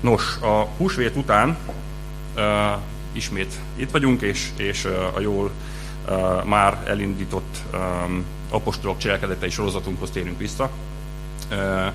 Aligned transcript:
Nos, 0.00 0.36
a 0.40 0.68
húsvét 0.76 1.16
után 1.16 1.56
uh, 2.36 2.42
ismét 3.12 3.54
itt 3.76 3.90
vagyunk, 3.90 4.22
és, 4.22 4.50
és 4.56 4.84
uh, 4.84 5.16
a 5.16 5.20
jól 5.20 5.50
uh, 6.08 6.44
már 6.44 6.82
elindított 6.86 7.56
um, 7.72 8.24
apostolok 8.50 8.98
cselekedetei 8.98 9.50
sorozatunkhoz 9.50 10.10
térünk 10.10 10.38
vissza. 10.38 10.70
Uh, 11.50 11.92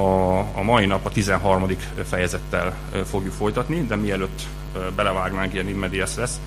a, 0.00 0.38
a 0.38 0.62
mai 0.62 0.86
nap 0.86 1.06
a 1.06 1.10
13. 1.10 1.66
fejezettel 2.04 2.76
uh, 2.92 3.00
fogjuk 3.00 3.32
folytatni, 3.32 3.80
de 3.86 3.96
mielőtt 3.96 4.42
uh, 4.74 4.82
belevágnánk 4.96 5.52
ilyen 5.54 5.68
immedias 5.68 6.14
lesz, 6.14 6.40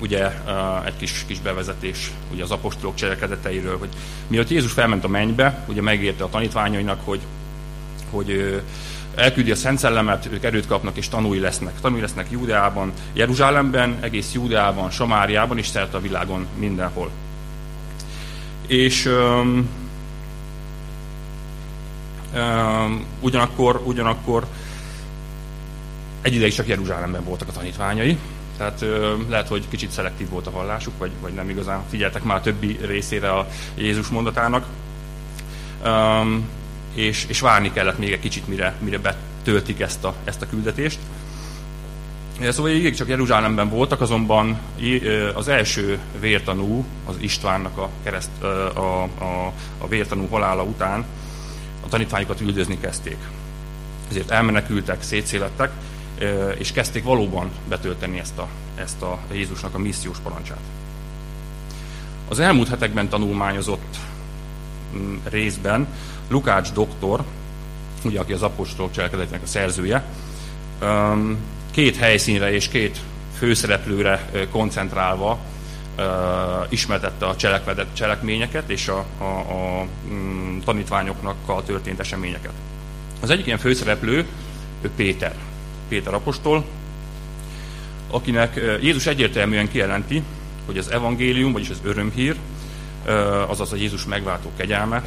ugye 0.00 0.26
uh, 0.26 0.86
egy 0.86 0.96
kis, 0.96 1.24
kis 1.26 1.40
bevezetés 1.40 2.10
ugye 2.32 2.42
az 2.42 2.50
apostolok 2.50 2.94
cselekedeteiről, 2.94 3.78
hogy 3.78 3.88
mielőtt 4.26 4.50
Jézus 4.50 4.72
felment 4.72 5.04
a 5.04 5.08
mennybe, 5.08 5.64
ugye 5.68 5.82
megérte 5.82 6.24
a 6.24 6.28
tanítványainak, 6.28 7.00
hogy, 7.04 7.20
hogy 8.10 8.62
elküldi 9.14 9.50
a 9.50 9.54
Szent 9.54 9.78
Szellemet, 9.78 10.28
ők 10.32 10.44
erőt 10.44 10.66
kapnak 10.66 10.96
és 10.96 11.08
tanúi 11.08 11.38
lesznek. 11.38 11.80
Tanúi 11.80 12.00
lesznek 12.00 12.30
Júdeában, 12.30 12.92
Jeruzsálemben, 13.12 13.98
egész 14.00 14.32
Júdeában, 14.32 14.90
Samáriában 14.90 15.58
és 15.58 15.66
szerte 15.66 15.96
a 15.96 16.00
világon 16.00 16.46
mindenhol. 16.58 17.10
És 18.66 19.04
um, 19.06 19.68
um, 22.34 23.04
ugyanakkor, 23.20 23.82
ugyanakkor 23.84 24.46
egy 26.22 26.34
ideig 26.34 26.54
csak 26.54 26.66
Jeruzsálemben 26.66 27.24
voltak 27.24 27.48
a 27.48 27.52
tanítványai, 27.52 28.18
tehát 28.56 28.82
ö, 28.82 29.14
lehet, 29.28 29.48
hogy 29.48 29.68
kicsit 29.68 29.90
szelektív 29.90 30.28
volt 30.28 30.46
a 30.46 30.50
vallásuk, 30.50 30.98
vagy, 30.98 31.10
vagy 31.20 31.32
nem 31.32 31.50
igazán 31.50 31.82
figyeltek 31.90 32.22
már 32.22 32.36
a 32.36 32.40
többi 32.40 32.78
részére 32.82 33.30
a 33.30 33.46
Jézus 33.74 34.08
mondatának. 34.08 34.66
Um, 35.84 36.48
és, 36.94 37.24
és 37.28 37.40
várni 37.40 37.72
kellett 37.72 37.98
még 37.98 38.12
egy 38.12 38.20
kicsit, 38.20 38.48
mire, 38.48 38.74
mire 38.78 38.98
betöltik 38.98 39.80
ezt 39.80 40.04
a, 40.04 40.14
ezt 40.24 40.42
a 40.42 40.46
küldetést. 40.46 40.98
Szóval 42.48 42.70
így 42.70 42.94
csak 42.94 43.08
Jeruzsálemben 43.08 43.68
voltak, 43.68 44.00
azonban 44.00 44.58
az 45.34 45.48
első 45.48 45.98
vértanú, 46.20 46.84
az 47.06 47.14
Istvánnak 47.18 47.78
a, 47.78 47.88
kereszt, 48.02 48.42
a, 48.74 49.02
a, 49.02 49.52
a 49.78 49.88
vértanú 49.88 50.28
halála 50.28 50.62
után 50.62 51.04
a 51.84 51.88
tanítványokat 51.88 52.40
üldözni 52.40 52.78
kezdték. 52.80 53.16
Ezért 54.10 54.30
elmenekültek, 54.30 55.02
szétszélettek, 55.02 55.70
és 56.58 56.72
kezdték 56.72 57.04
valóban 57.04 57.50
betölteni 57.68 58.18
ezt 58.18 58.38
a, 58.38 58.48
ezt 58.74 59.02
a 59.02 59.18
Jézusnak 59.32 59.74
a 59.74 59.78
missziós 59.78 60.18
parancsát. 60.18 60.60
Az 62.28 62.38
elmúlt 62.38 62.68
hetekben 62.68 63.08
tanulmányozott 63.08 63.96
mm, 64.96 65.16
részben 65.24 65.86
Lukács 66.30 66.72
doktor, 66.72 67.24
ugye, 68.04 68.20
aki 68.20 68.32
az 68.32 68.42
apostolok 68.42 68.92
cselekedetének 68.92 69.42
a 69.42 69.46
szerzője, 69.46 70.04
két 71.70 71.96
helyszínre 71.96 72.52
és 72.52 72.68
két 72.68 73.00
főszereplőre 73.38 74.30
koncentrálva 74.50 75.38
ismertette 76.68 77.26
a 77.26 77.36
cselekményeket 77.92 78.70
és 78.70 78.88
a, 78.88 79.04
a, 79.18 79.24
a 79.24 79.86
mm, 80.08 80.58
tanítványoknak 80.58 81.36
a 81.46 81.62
történt 81.62 82.00
eseményeket. 82.00 82.52
Az 83.20 83.30
egyik 83.30 83.46
ilyen 83.46 83.58
főszereplő 83.58 84.26
ő 84.80 84.90
Péter, 84.96 85.34
Péter 85.88 86.14
apostol, 86.14 86.64
akinek 88.10 88.60
Jézus 88.80 89.06
egyértelműen 89.06 89.68
kijelenti, 89.68 90.22
hogy 90.66 90.78
az 90.78 90.90
evangélium, 90.90 91.52
vagyis 91.52 91.70
az 91.70 91.80
örömhír, 91.84 92.36
azaz 93.46 93.72
a 93.72 93.76
Jézus 93.76 94.04
megváltó 94.04 94.50
kegyelme, 94.56 95.02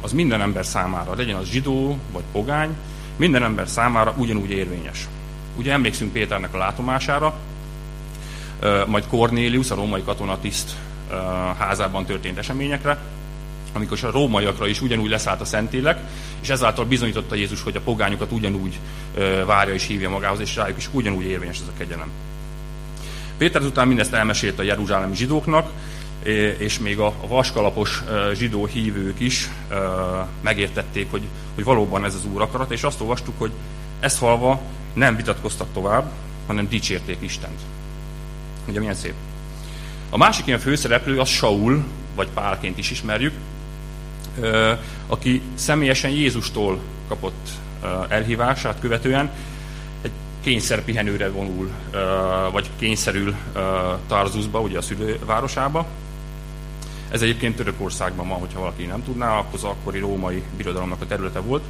az 0.00 0.12
minden 0.12 0.40
ember 0.40 0.66
számára, 0.66 1.14
legyen 1.14 1.36
az 1.36 1.48
zsidó 1.48 1.98
vagy 2.12 2.22
pogány, 2.32 2.76
minden 3.16 3.42
ember 3.42 3.68
számára 3.68 4.14
ugyanúgy 4.16 4.50
érvényes. 4.50 5.08
Ugye 5.56 5.72
emlékszünk 5.72 6.12
Péternek 6.12 6.54
a 6.54 6.58
látomására, 6.58 7.34
majd 8.86 9.06
Cornélius, 9.06 9.70
a 9.70 9.74
római 9.74 10.02
katonatiszt 10.02 10.76
házában 11.58 12.04
történt 12.04 12.38
eseményekre, 12.38 12.98
amikor 13.72 13.98
a 14.02 14.10
rómaiakra 14.10 14.66
is 14.66 14.80
ugyanúgy 14.80 15.10
leszállt 15.10 15.40
a 15.40 15.44
Szentélek, 15.44 15.98
és 16.40 16.48
ezáltal 16.48 16.84
bizonyította 16.84 17.34
Jézus, 17.34 17.62
hogy 17.62 17.76
a 17.76 17.80
pogányokat 17.80 18.32
ugyanúgy 18.32 18.78
várja 19.46 19.74
és 19.74 19.86
hívja 19.86 20.10
magához, 20.10 20.40
és 20.40 20.56
rájuk 20.56 20.76
is 20.76 20.88
ugyanúgy 20.92 21.24
érvényes 21.24 21.58
ez 21.58 21.68
a 21.68 21.78
kegyelem. 21.78 22.10
Péter 23.38 23.62
után 23.62 23.88
mindezt 23.88 24.12
elmesélte 24.12 24.62
a 24.62 24.64
jeruzsálemi 24.64 25.16
zsidóknak, 25.16 25.70
és 26.58 26.78
még 26.78 26.98
a, 26.98 27.14
vaskalapos 27.26 28.02
zsidó 28.34 28.66
hívők 28.66 29.20
is 29.20 29.50
megértették, 30.40 31.10
hogy, 31.10 31.22
hogy 31.54 31.64
valóban 31.64 32.04
ez 32.04 32.14
az 32.14 32.24
Úr 32.32 32.42
akarat, 32.42 32.70
és 32.70 32.82
azt 32.82 33.00
olvastuk, 33.00 33.34
hogy 33.38 33.50
ezt 34.00 34.18
halva 34.18 34.60
nem 34.92 35.16
vitatkoztak 35.16 35.66
tovább, 35.72 36.10
hanem 36.46 36.68
dicsérték 36.68 37.16
Istent. 37.20 37.60
Ugye 38.68 38.78
milyen 38.78 38.94
szép. 38.94 39.14
A 40.10 40.16
másik 40.16 40.46
ilyen 40.46 40.58
főszereplő 40.58 41.20
az 41.20 41.28
Saul, 41.28 41.84
vagy 42.14 42.28
Pálként 42.34 42.78
is 42.78 42.90
ismerjük, 42.90 43.32
aki 45.06 45.42
személyesen 45.54 46.10
Jézustól 46.10 46.80
kapott 47.08 47.48
elhívását 48.08 48.80
követően 48.80 49.30
egy 50.02 50.10
kényszerpihenőre 50.42 51.30
vonul, 51.30 51.70
vagy 52.52 52.70
kényszerül 52.78 53.34
Tarzusba, 54.06 54.60
ugye 54.60 54.78
a 54.78 54.82
szülővárosába, 54.82 55.86
ez 57.12 57.22
egyébként 57.22 57.56
Törökországban 57.56 58.28
van, 58.28 58.38
hogyha 58.38 58.60
valaki 58.60 58.84
nem 58.84 59.04
tudná, 59.04 59.38
akkor 59.38 59.54
az 59.54 59.64
akkori 59.64 59.98
római 59.98 60.42
birodalomnak 60.56 61.00
a 61.00 61.06
területe 61.06 61.40
volt. 61.40 61.62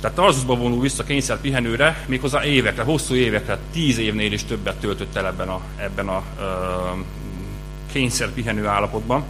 Tehát 0.00 0.16
Tarsusba 0.16 0.56
vonul 0.56 0.80
vissza 0.80 1.04
kényszer 1.04 1.40
pihenőre, 1.40 2.04
méghozzá 2.06 2.44
évekre, 2.44 2.82
hosszú 2.82 3.14
évekre, 3.14 3.58
tíz 3.72 3.98
évnél 3.98 4.32
is 4.32 4.44
többet 4.44 4.76
töltött 4.76 5.16
el 5.16 5.26
ebben 5.26 5.48
a, 5.48 5.60
ebben 5.76 6.08
a 6.08 6.22
ö, 6.38 6.44
kényszer 7.92 8.30
pihenő 8.30 8.66
állapotban, 8.66 9.24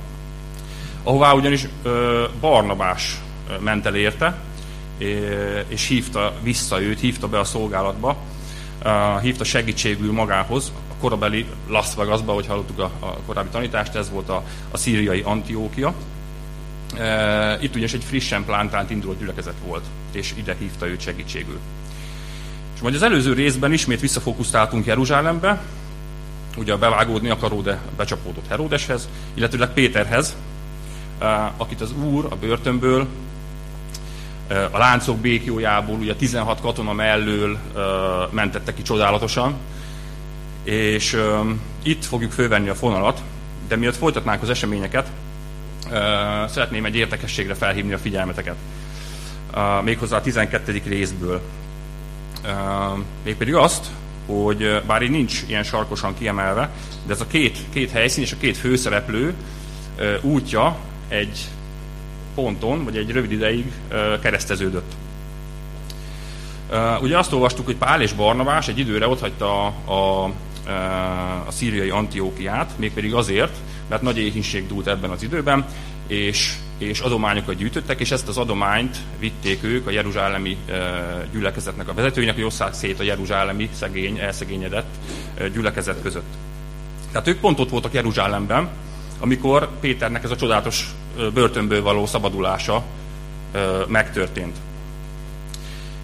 ahová 1.03 1.33
ugyanis 1.33 1.67
ö, 1.83 2.25
Barnabás 2.41 3.21
ment 3.61 3.87
el 3.87 3.95
érte, 3.95 4.39
és 5.69 5.87
hívta 5.87 6.33
vissza 6.43 6.83
őt, 6.83 7.01
hívta 7.01 7.29
be 7.29 7.39
a 7.39 7.45
szolgálatba, 7.45 8.17
hívta 9.21 9.45
segítségül 9.45 10.13
magához, 10.13 10.73
korabeli 11.01 11.47
Las 11.69 11.95
Vegasba, 11.95 12.33
hogy 12.33 12.47
hallottuk 12.47 12.79
a, 12.79 12.91
a 12.99 13.07
korábbi 13.27 13.49
tanítást, 13.49 13.95
ez 13.95 14.11
volt 14.11 14.29
a, 14.29 14.45
a 14.71 14.77
szíriai 14.77 15.21
Antiókia. 15.21 15.95
E, 16.97 17.59
itt 17.61 17.75
ugyanis 17.75 17.93
egy 17.93 18.05
frissen 18.05 18.45
plántánt 18.45 18.91
induló 18.91 19.15
gyülekezet 19.15 19.55
volt, 19.67 19.85
és 20.13 20.35
ide 20.37 20.57
hívta 20.59 20.89
őt 20.89 21.01
segítségül. 21.01 21.59
És 22.75 22.81
majd 22.81 22.95
az 22.95 23.03
előző 23.03 23.33
részben 23.33 23.73
ismét 23.73 24.01
visszafokusztáltunk 24.01 24.87
Jeruzsálembe, 24.87 25.63
ugye 26.57 26.77
bevágódni 26.77 27.29
akaró, 27.29 27.61
de 27.61 27.79
becsapódott 27.97 28.49
Heródeshez, 28.49 29.09
illetőleg 29.35 29.73
Péterhez, 29.73 30.37
e, 31.19 31.53
akit 31.57 31.81
az 31.81 31.93
úr 31.93 32.27
a 32.31 32.37
börtönből, 32.37 33.07
e, 34.49 34.65
a 34.71 34.79
láncok 34.79 35.19
békjójából, 35.19 35.99
ugye 35.99 36.15
16 36.15 36.61
katona 36.61 36.93
mellől 36.93 37.55
e, 37.55 37.81
mentette 38.31 38.75
ki 38.75 38.83
csodálatosan, 38.83 39.55
és 40.63 41.13
uh, 41.13 41.47
itt 41.83 42.05
fogjuk 42.05 42.33
fölvenni 42.33 42.69
a 42.69 42.75
fonalat, 42.75 43.23
de 43.69 43.77
miatt 43.77 43.97
folytatnánk 43.97 44.43
az 44.43 44.51
eseményeket, 44.51 45.11
uh, 45.85 45.93
szeretném 46.49 46.85
egy 46.85 46.97
érdekességre 46.97 47.55
felhívni 47.55 47.93
a 47.93 47.99
figyelmeteket. 47.99 48.57
Uh, 49.55 49.83
méghozzá 49.85 50.17
a 50.17 50.21
12. 50.21 50.83
részből. 50.85 51.43
Uh, 52.45 52.99
mégpedig 53.25 53.55
azt, 53.55 53.87
hogy 54.27 54.83
bár 54.87 55.03
így 55.03 55.11
nincs 55.11 55.43
ilyen 55.47 55.63
sarkosan 55.63 56.15
kiemelve, 56.15 56.71
de 57.07 57.13
ez 57.13 57.21
a 57.21 57.27
két, 57.27 57.59
két 57.73 57.91
helyszín 57.91 58.23
és 58.23 58.33
a 58.33 58.37
két 58.41 58.57
főszereplő 58.57 59.35
uh, 59.99 60.25
útja 60.25 60.77
egy 61.09 61.41
ponton, 62.35 62.85
vagy 62.85 62.97
egy 62.97 63.11
rövid 63.11 63.33
ideig 63.33 63.73
uh, 63.91 64.21
kereszteződött. 64.21 64.93
Uh, 66.71 67.03
ugye 67.03 67.19
azt 67.19 67.33
olvastuk, 67.33 67.65
hogy 67.65 67.77
Pál 67.77 68.03
és 68.03 68.13
Barnabás 68.13 68.69
egy 68.69 68.79
időre 68.79 69.09
otthagyta 69.09 69.67
a, 69.67 69.93
a 69.93 70.31
a 71.47 71.51
szíriai 71.51 71.89
Antiókiát, 71.89 72.73
mégpedig 72.77 73.15
azért, 73.15 73.57
mert 73.89 74.03
nagy 74.03 74.19
éhínség 74.19 74.67
dúlt 74.67 74.87
ebben 74.87 75.11
az 75.11 75.23
időben, 75.23 75.67
és, 76.07 76.55
és 76.79 77.01
adományokat 77.01 77.55
gyűjtöttek, 77.55 78.01
és 78.01 78.11
ezt 78.11 78.29
az 78.29 78.39
adományt 78.39 78.97
vitték 79.19 79.63
ők 79.63 79.87
a 79.87 79.91
jeruzsálemi 79.91 80.57
gyülekezetnek 81.33 81.89
a 81.89 81.95
vezetőinek, 81.95 82.35
hogy 82.35 82.45
osszák 82.45 82.75
szét 82.75 83.01
a 83.01 83.03
jeruzsálemi 83.03 83.69
szegény, 83.73 84.19
elszegényedett 84.19 84.95
gyülekezet 85.53 86.03
között. 86.03 86.35
Tehát 87.13 87.29
ők 87.29 87.41
pont 87.41 87.61
ott 87.61 87.71
voltak 87.71 87.93
Jeruzsálemben, 87.93 88.69
amikor 89.19 89.69
Péternek 89.81 90.25
ez 90.25 90.31
a 90.31 90.37
csodálatos 90.37 90.91
börtönből 91.35 91.83
való 91.83 92.07
szabadulása 92.07 92.85
megtörtént. 93.87 94.57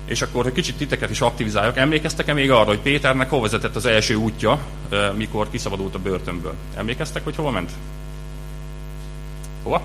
És 0.06 0.23
akkor, 0.23 0.43
hogy 0.43 0.53
kicsit 0.53 0.76
titeket 0.76 1.11
is 1.11 1.20
aktivizáljak, 1.20 1.76
emlékeztek-e 1.76 2.32
még 2.32 2.50
arra, 2.50 2.64
hogy 2.64 2.79
Péternek 2.79 3.31
hova 3.31 3.43
vezetett 3.43 3.76
az 3.76 3.87
első 3.87 4.14
útja, 4.14 4.58
mikor 5.14 5.50
kiszabadult 5.50 5.94
a 5.94 5.99
börtönből? 5.99 6.55
Emlékeztek, 6.75 7.25
hogy 7.25 7.37
hova 7.37 7.50
ment? 7.50 7.70
Hova? 9.62 9.82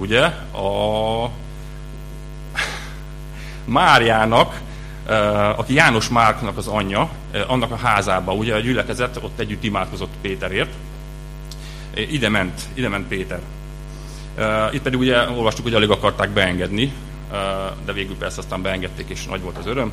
ugye, 0.00 0.22
a 0.52 1.30
Máriának, 3.64 4.60
aki 5.56 5.74
János 5.74 6.08
Márknak 6.08 6.56
az 6.56 6.66
anyja, 6.66 7.10
annak 7.46 7.70
a 7.70 7.76
házába, 7.76 8.32
ugye 8.32 8.54
a 8.54 8.60
gyülekezet 8.60 9.16
ott 9.22 9.38
együtt 9.38 9.64
imádkozott 9.64 10.12
Péterért. 10.20 10.72
Ide 11.94 12.28
ment, 12.28 12.60
ide 12.74 12.88
ment 12.88 13.06
Péter. 13.06 13.40
Itt 14.72 14.82
pedig 14.82 14.98
ugye 14.98 15.30
olvastuk, 15.30 15.64
hogy 15.64 15.74
alig 15.74 15.90
akarták 15.90 16.30
beengedni, 16.30 16.92
de 17.84 17.92
végül 17.92 18.16
persze 18.16 18.38
aztán 18.38 18.62
beengedték, 18.62 19.08
és 19.08 19.26
nagy 19.26 19.40
volt 19.40 19.58
az 19.58 19.66
öröm. 19.66 19.92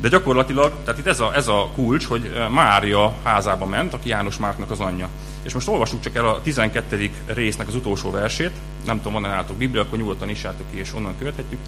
De 0.00 0.08
gyakorlatilag, 0.08 0.72
tehát 0.84 1.00
itt 1.00 1.06
ez 1.06 1.20
a, 1.20 1.34
ez 1.34 1.48
a 1.48 1.70
kulcs, 1.74 2.04
hogy 2.04 2.32
Mária 2.50 3.14
házába 3.22 3.66
ment, 3.66 3.94
aki 3.94 4.08
János 4.08 4.36
Márknak 4.36 4.70
az 4.70 4.80
anyja. 4.80 5.08
És 5.42 5.54
most 5.54 5.68
olvassuk 5.68 6.00
csak 6.00 6.14
el 6.14 6.28
a 6.28 6.40
12. 6.42 7.10
résznek 7.26 7.68
az 7.68 7.74
utolsó 7.74 8.10
versét, 8.10 8.50
nem 8.86 8.96
tudom, 8.96 9.12
van-e 9.12 9.28
nálatok 9.28 9.56
Biblia, 9.56 9.80
akkor 9.80 9.98
nyugodtan 9.98 10.28
issátok 10.28 10.66
ki, 10.70 10.78
és 10.78 10.94
onnan 10.94 11.18
követhetjük. 11.18 11.60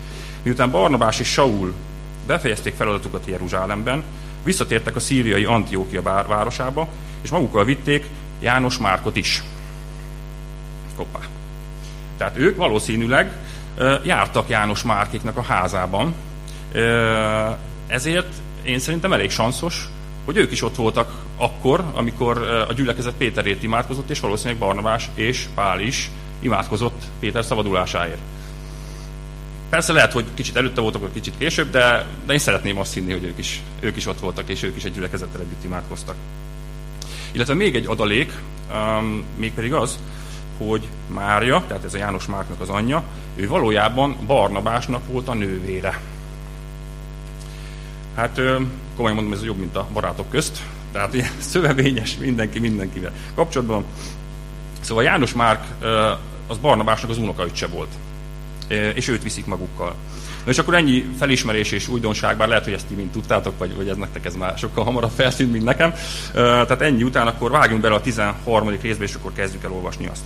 Miután 0.43 0.71
Barnabás 0.71 1.21
és 1.21 1.29
Saul 1.29 1.75
befejezték 2.27 2.75
feladatukat 2.75 3.27
Jeruzsálemben, 3.27 4.03
visszatértek 4.45 4.97
a 4.97 5.01
szíriai 5.01 5.45
Antiókia 5.45 6.03
városába, 6.03 6.89
és 7.23 7.31
magukkal 7.31 7.65
vitték 7.65 8.06
János 8.41 8.79
Márkot 8.79 9.17
is. 9.17 9.43
Hoppá. 10.97 11.34
Tehát 12.25 12.38
ők 12.38 12.56
valószínűleg 12.56 13.32
jártak 14.03 14.49
János 14.49 14.82
Márkéknak 14.82 15.37
a 15.37 15.43
házában, 15.43 16.15
ezért 17.87 18.32
én 18.62 18.79
szerintem 18.79 19.12
elég 19.12 19.31
sanszos, 19.31 19.88
hogy 20.25 20.37
ők 20.37 20.53
is 20.53 20.62
ott 20.62 20.75
voltak 20.75 21.12
akkor, 21.37 21.85
amikor 21.94 22.38
a 22.69 22.73
gyülekezet 22.73 23.15
Péterért 23.15 23.62
imádkozott, 23.62 24.11
és 24.11 24.21
valószínűleg 24.21 24.59
Barnabás 24.59 25.11
és 25.15 25.47
Pál 25.55 25.81
is 25.81 26.11
imádkozott 26.41 27.03
Péter 27.21 27.44
szabadulásáért. 27.44 28.21
Persze 29.69 29.93
lehet, 29.93 30.12
hogy 30.12 30.25
kicsit 30.35 30.56
előtte 30.56 30.81
voltak, 30.81 31.00
vagy 31.00 31.12
kicsit 31.12 31.35
később, 31.38 31.70
de, 31.70 32.06
de 32.27 32.32
én 32.32 32.38
szeretném 32.38 32.79
azt 32.79 32.94
hinni, 32.94 33.12
hogy 33.12 33.25
ők 33.25 33.38
is, 33.38 33.62
ők 33.81 33.97
is 33.97 34.06
ott 34.06 34.20
voltak, 34.20 34.49
és 34.49 34.62
ők 34.62 34.77
is 34.77 34.85
egy 34.85 34.93
gyülekezettel 34.93 35.41
együtt 35.41 35.65
imádkoztak. 35.65 36.15
Illetve 37.32 37.55
még 37.55 37.77
egy 37.77 37.87
adalék, 37.87 38.32
um, 38.73 39.25
mégpedig 39.37 39.73
az, 39.73 39.99
hogy 40.59 40.89
Mária, 41.06 41.65
tehát 41.67 41.85
ez 41.85 41.95
a 41.95 41.99
János 41.99 42.27
Márknak 42.27 42.61
az 42.61 42.69
anyja, 42.69 43.03
ő 43.35 43.49
valójában 43.49 44.17
Barnabásnak 44.27 45.06
volt 45.06 45.29
a 45.29 45.35
nővére. 45.35 46.01
Hát 48.15 48.41
komolyan 48.97 49.17
mondom, 49.17 49.33
ez 49.33 49.45
jobb, 49.45 49.59
mint 49.59 49.77
a 49.77 49.87
barátok 49.93 50.31
közt. 50.31 50.62
Tehát 50.93 51.15
ilyen 51.15 51.31
szövevényes 51.53 52.17
mindenki 52.17 52.59
mindenkivel 52.59 53.12
kapcsolatban. 53.35 53.85
Szóval 54.81 55.05
János 55.05 55.33
Márk 55.33 55.65
az 56.47 56.59
Barnabásnak 56.59 57.11
az 57.11 57.19
unokaöccse 57.19 57.67
volt. 57.67 57.91
És 58.95 59.09
őt 59.09 59.23
viszik 59.23 59.47
magukkal. 59.47 59.95
Na 60.44 60.50
és 60.50 60.58
akkor 60.58 60.75
ennyi 60.75 61.05
felismerés 61.19 61.73
és 61.73 61.88
újdonság, 61.88 62.37
bár 62.37 62.49
lehet, 62.49 62.64
hogy 62.64 62.73
ezt 62.73 62.87
ti 62.87 62.94
mind 62.94 63.11
tudtátok, 63.11 63.58
vagy, 63.58 63.76
vagy 63.76 63.88
ez 63.88 63.96
nektek 63.96 64.25
ez 64.25 64.37
már 64.37 64.58
sokkal 64.58 64.85
hamarabb 64.85 65.11
felszűnt, 65.11 65.52
mint 65.52 65.64
nekem. 65.64 65.94
Tehát 66.32 66.81
ennyi 66.81 67.02
után 67.02 67.26
akkor 67.26 67.50
vágjunk 67.50 67.82
bele 67.82 67.94
a 67.94 68.00
13. 68.00 68.69
részbe, 68.81 69.05
és 69.05 69.14
akkor 69.14 69.32
kezdjük 69.32 69.64
el 69.64 69.73
olvasni 69.73 70.06
azt. 70.06 70.23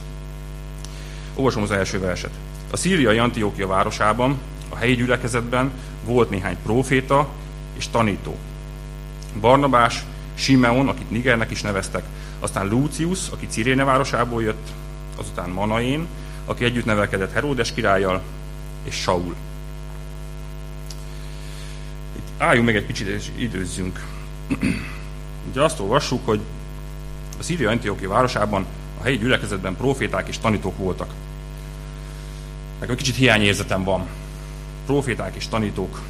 Olvasom 1.34 1.62
az 1.62 1.70
első 1.70 2.00
verset. 2.00 2.30
A 2.70 2.76
szíriai 2.76 3.18
Antiókia 3.18 3.66
városában, 3.66 4.38
a 4.68 4.76
helyi 4.76 4.94
gyülekezetben 4.94 5.70
volt 6.04 6.30
néhány 6.30 6.56
próféta 6.62 7.28
és 7.76 7.88
tanító. 7.88 8.36
Barnabás, 9.40 10.04
Simeon, 10.34 10.88
akit 10.88 11.10
Nigernek 11.10 11.50
is 11.50 11.62
neveztek, 11.62 12.04
aztán 12.40 12.68
Lucius, 12.68 13.28
aki 13.28 13.46
Ciréne 13.46 13.84
városából 13.84 14.42
jött, 14.42 14.68
azután 15.16 15.50
Manaén, 15.50 16.06
aki 16.44 16.64
együtt 16.64 16.84
nevelkedett 16.84 17.32
Heródes 17.32 17.72
királlyal, 17.72 18.22
és 18.84 18.94
Saul. 18.94 19.34
Álljunk 22.38 22.66
meg 22.66 22.76
egy 22.76 22.86
picit, 22.86 23.06
és 23.06 23.30
időzzünk. 23.36 24.04
Ugye 25.50 25.62
azt 25.62 25.80
olvassuk, 25.80 26.26
hogy 26.26 26.40
a 27.38 27.42
Szíria 27.42 27.70
Antiochi 27.70 28.06
városában 28.06 28.66
a 29.00 29.02
helyi 29.02 29.18
gyülekezetben 29.18 29.76
proféták 29.76 30.28
és 30.28 30.38
tanítók 30.38 30.76
voltak. 30.76 31.10
Nekem 32.80 32.94
egy 32.94 33.00
kicsit 33.00 33.14
hiányérzetem 33.14 33.84
van. 33.84 34.06
Proféták 34.86 35.34
és 35.34 35.48
tanítók. 35.48 36.00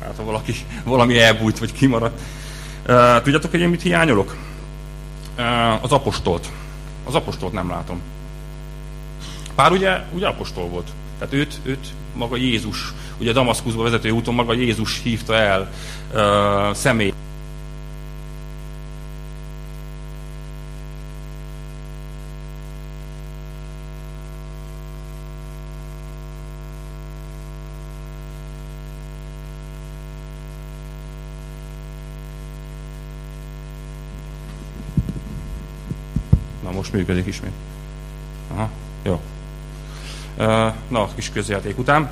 Hát 0.00 0.16
ha 0.16 0.24
valaki, 0.24 0.54
valami 0.84 1.18
elbújt, 1.20 1.58
vagy 1.58 1.72
kimaradt. 1.72 2.20
Tudjátok, 3.22 3.50
hogy 3.50 3.60
én 3.60 3.68
mit 3.68 3.82
hiányolok? 3.82 4.36
Az 5.80 5.92
apostolt. 5.92 6.48
Az 7.04 7.14
apostolt 7.14 7.52
nem 7.52 7.68
látom. 7.68 8.00
Pár 9.54 9.72
ugye, 9.72 10.00
ugye 10.12 10.26
apostol 10.26 10.68
volt. 10.68 10.90
Tehát 11.22 11.36
őt, 11.36 11.60
őt 11.62 11.86
maga 12.14 12.36
Jézus, 12.36 12.92
ugye 13.18 13.32
Damaszkuszba 13.32 13.82
vezető 13.82 14.10
úton 14.10 14.34
maga 14.34 14.52
Jézus 14.52 15.00
hívta 15.02 15.34
el 15.34 15.72
uh, 16.14 16.74
személy. 16.74 17.12
most 36.72 36.92
működik 36.92 37.26
ismét. 37.26 37.52
Na, 40.88 41.08
kis 41.14 41.30
közjáték 41.30 41.78
után. 41.78 42.10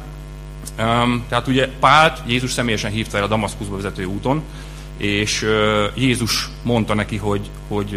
Tehát 1.29 1.47
ugye 1.47 1.69
Pált 1.81 2.23
Jézus 2.27 2.53
személyesen 2.53 2.91
hívta 2.91 3.17
el 3.17 3.25
a 3.25 3.27
Damaszkuszba 3.27 3.77
vezető 3.77 4.05
úton, 4.05 4.43
és 4.97 5.47
Jézus 5.95 6.49
mondta 6.63 6.95
neki, 6.95 7.17
hogy, 7.17 7.51
hogy 7.69 7.93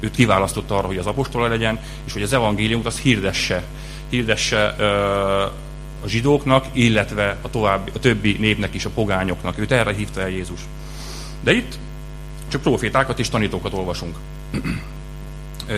őt 0.00 0.14
kiválasztotta 0.14 0.76
arra, 0.76 0.86
hogy 0.86 0.98
az 0.98 1.06
apostola 1.06 1.48
legyen, 1.48 1.80
és 2.04 2.12
hogy 2.12 2.22
az 2.22 2.32
evangéliumot 2.32 2.86
az 2.86 2.98
hirdesse, 2.98 3.64
hirdesse 4.08 4.66
a 6.04 6.08
zsidóknak, 6.08 6.66
illetve 6.72 7.36
a, 7.42 7.50
további, 7.50 7.90
a 7.94 7.98
többi 7.98 8.36
népnek 8.38 8.74
is, 8.74 8.84
a 8.84 8.90
pogányoknak. 8.90 9.58
Őt 9.58 9.72
erre 9.72 9.92
hívta 9.92 10.20
el 10.20 10.28
Jézus. 10.28 10.60
De 11.40 11.52
itt 11.52 11.78
csak 12.48 12.62
profétákat 12.62 13.18
és 13.18 13.28
tanítókat 13.28 13.72
olvasunk. 13.72 14.16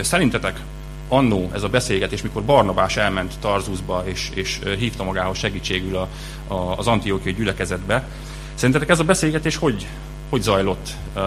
Szerintetek 0.02 0.60
annó 1.08 1.50
ez 1.54 1.62
a 1.62 1.68
beszélgetés, 1.68 2.22
mikor 2.22 2.42
Barnabás 2.42 2.96
elment 2.96 3.38
Tarzuszba 3.40 4.02
és, 4.06 4.30
és 4.34 4.58
hívta 4.78 5.04
magához 5.04 5.38
segítségül 5.38 5.96
a, 5.96 6.08
a, 6.54 6.54
az 6.54 6.86
antiókiai 6.86 7.34
gyülekezetbe, 7.34 8.08
szerintetek 8.54 8.88
ez 8.88 8.98
a 9.00 9.04
beszélgetés 9.04 9.56
hogy, 9.56 9.86
hogy 10.28 10.42
zajlott 10.42 10.88
uh, 11.14 11.22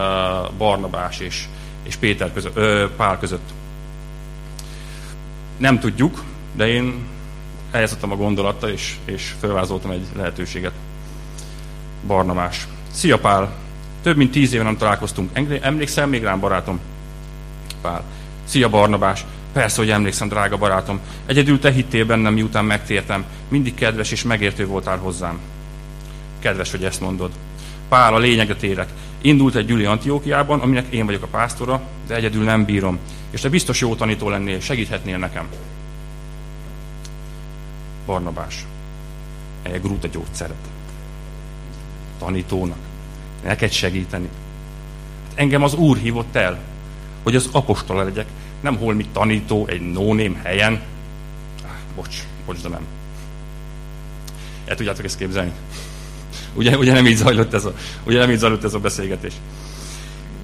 Barnabás 0.58 1.20
és, 1.20 1.46
és 1.84 1.96
Péter 1.96 2.34
között, 2.34 2.58
uh, 2.58 2.84
Pál 2.96 3.20
között? 3.20 3.50
Nem 5.58 5.80
tudjuk, 5.80 6.24
de 6.54 6.68
én 6.68 7.06
helyeztem 7.72 8.12
a 8.12 8.16
gondolatta, 8.16 8.70
és, 8.70 8.98
és 9.06 9.34
felvázoltam 9.40 9.92
egy 9.92 10.06
lehetőséget. 10.16 10.74
Barnabás. 12.08 12.68
Szia 12.92 13.20
Pál! 13.20 13.52
Több 14.02 14.18
mint 14.18 14.32
tíz 14.32 14.54
éve 14.54 14.64
nem 14.64 14.78
találkoztunk. 14.78 15.30
Emlékszel 15.62 16.08
még 16.08 16.24
rám, 16.24 16.40
barátom? 16.40 16.80
Pál. 17.82 18.04
Szia 18.44 18.70
Barnabás! 18.70 19.26
Persze, 19.54 19.82
hogy 19.82 19.90
emlékszem, 19.90 20.28
drága 20.28 20.58
barátom. 20.58 21.00
Egyedül 21.26 21.60
te 21.60 21.72
hittél 21.72 22.06
bennem, 22.06 22.34
miután 22.34 22.66
megtértem. 22.66 23.26
Mindig 23.48 23.74
kedves 23.74 24.12
és 24.12 24.24
megértő 24.24 24.66
voltál 24.66 24.98
hozzám. 24.98 25.40
Kedves, 26.40 26.72
hogy 26.72 26.84
ezt 26.84 27.02
mondod. 27.02 27.32
Pál, 27.90 28.14
a 28.14 28.18
lényegre 28.18 28.56
térek. 28.56 28.90
Indult 29.22 29.56
egy 29.56 29.66
gyüli 29.66 29.86
Antiókiában, 29.86 30.60
aminek 30.60 30.86
én 30.90 31.06
vagyok 31.06 31.24
a 31.24 31.28
pásztora, 31.28 31.82
de 32.08 32.16
egyedül 32.16 32.44
nem 32.44 32.66
bírom. 32.66 33.00
És 33.32 33.42
te 33.42 33.50
biztos 33.50 33.82
jó 33.82 33.96
tanító 33.96 34.30
lennél, 34.30 34.60
segíthetnél 34.60 35.18
nekem. 35.18 35.48
Barnabás. 38.06 38.66
Egy 39.62 39.82
grúta 39.82 40.08
gyógyszeret. 40.08 40.56
Tanítónak. 42.20 42.78
Neked 43.44 43.72
segíteni. 43.72 44.30
Engem 45.36 45.64
az 45.64 45.74
Úr 45.74 45.98
hívott 45.98 46.36
el, 46.36 46.60
hogy 47.24 47.36
az 47.36 47.50
apostola 47.52 48.04
legyek, 48.04 48.28
nem 48.62 48.78
holmi 48.78 49.06
tanító 49.14 49.68
egy 49.68 49.82
nóném 49.82 50.40
helyen. 50.44 50.82
Bocs, 51.96 52.16
bocs, 52.46 52.62
de 52.62 52.70
nem. 52.70 52.86
El 54.66 54.76
tudjátok 54.76 55.06
ezt 55.06 55.18
képzelni? 55.18 55.52
Ugye, 56.54 56.78
ugye, 56.78 56.94
nem 56.94 57.08
így 57.08 57.16
zajlott 57.16 57.54
ez 57.54 57.66
a, 57.66 57.74
ugye 58.04 58.20
nem 58.20 58.32
így 58.32 58.38
zajlott 58.38 58.64
ez 58.64 58.74
a 58.74 58.80
beszélgetés. 58.80 59.34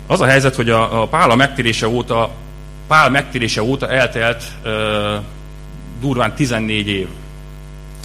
Az 0.08 0.22
a 0.22 0.26
helyzet, 0.26 0.56
hogy 0.56 0.70
a, 0.70 1.02
a 1.02 1.08
Pál 1.08 1.30
a 1.30 1.36
megtérése 1.36 1.88
óta, 1.88 2.32
Pál 2.88 3.10
megtérése 3.10 3.64
óta 3.64 3.90
eltelt 3.90 4.44
uh, 4.64 4.72
durván 6.02 6.36
14 6.36 6.88
év. 6.88 7.08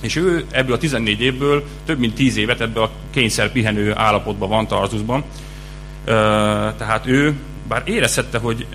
És 0.02 0.16
ő 0.16 0.45
ebből 0.50 0.75
a 0.75 0.78
14 0.78 1.21
évből 1.21 1.64
több 1.87 1.99
mint 1.99 2.14
10 2.14 2.37
évet 2.37 2.61
ebből 2.61 2.83
a 2.83 2.90
kényszer 3.11 3.52
pihenő 3.52 3.95
állapotban 3.97 4.49
van 4.49 4.66
Tarzuszban. 4.66 5.21
Uh, 5.21 5.25
tehát 6.76 7.02
ő 7.07 7.35
bár 7.69 7.83
érezhette, 7.85 8.38
hogy 8.38 8.66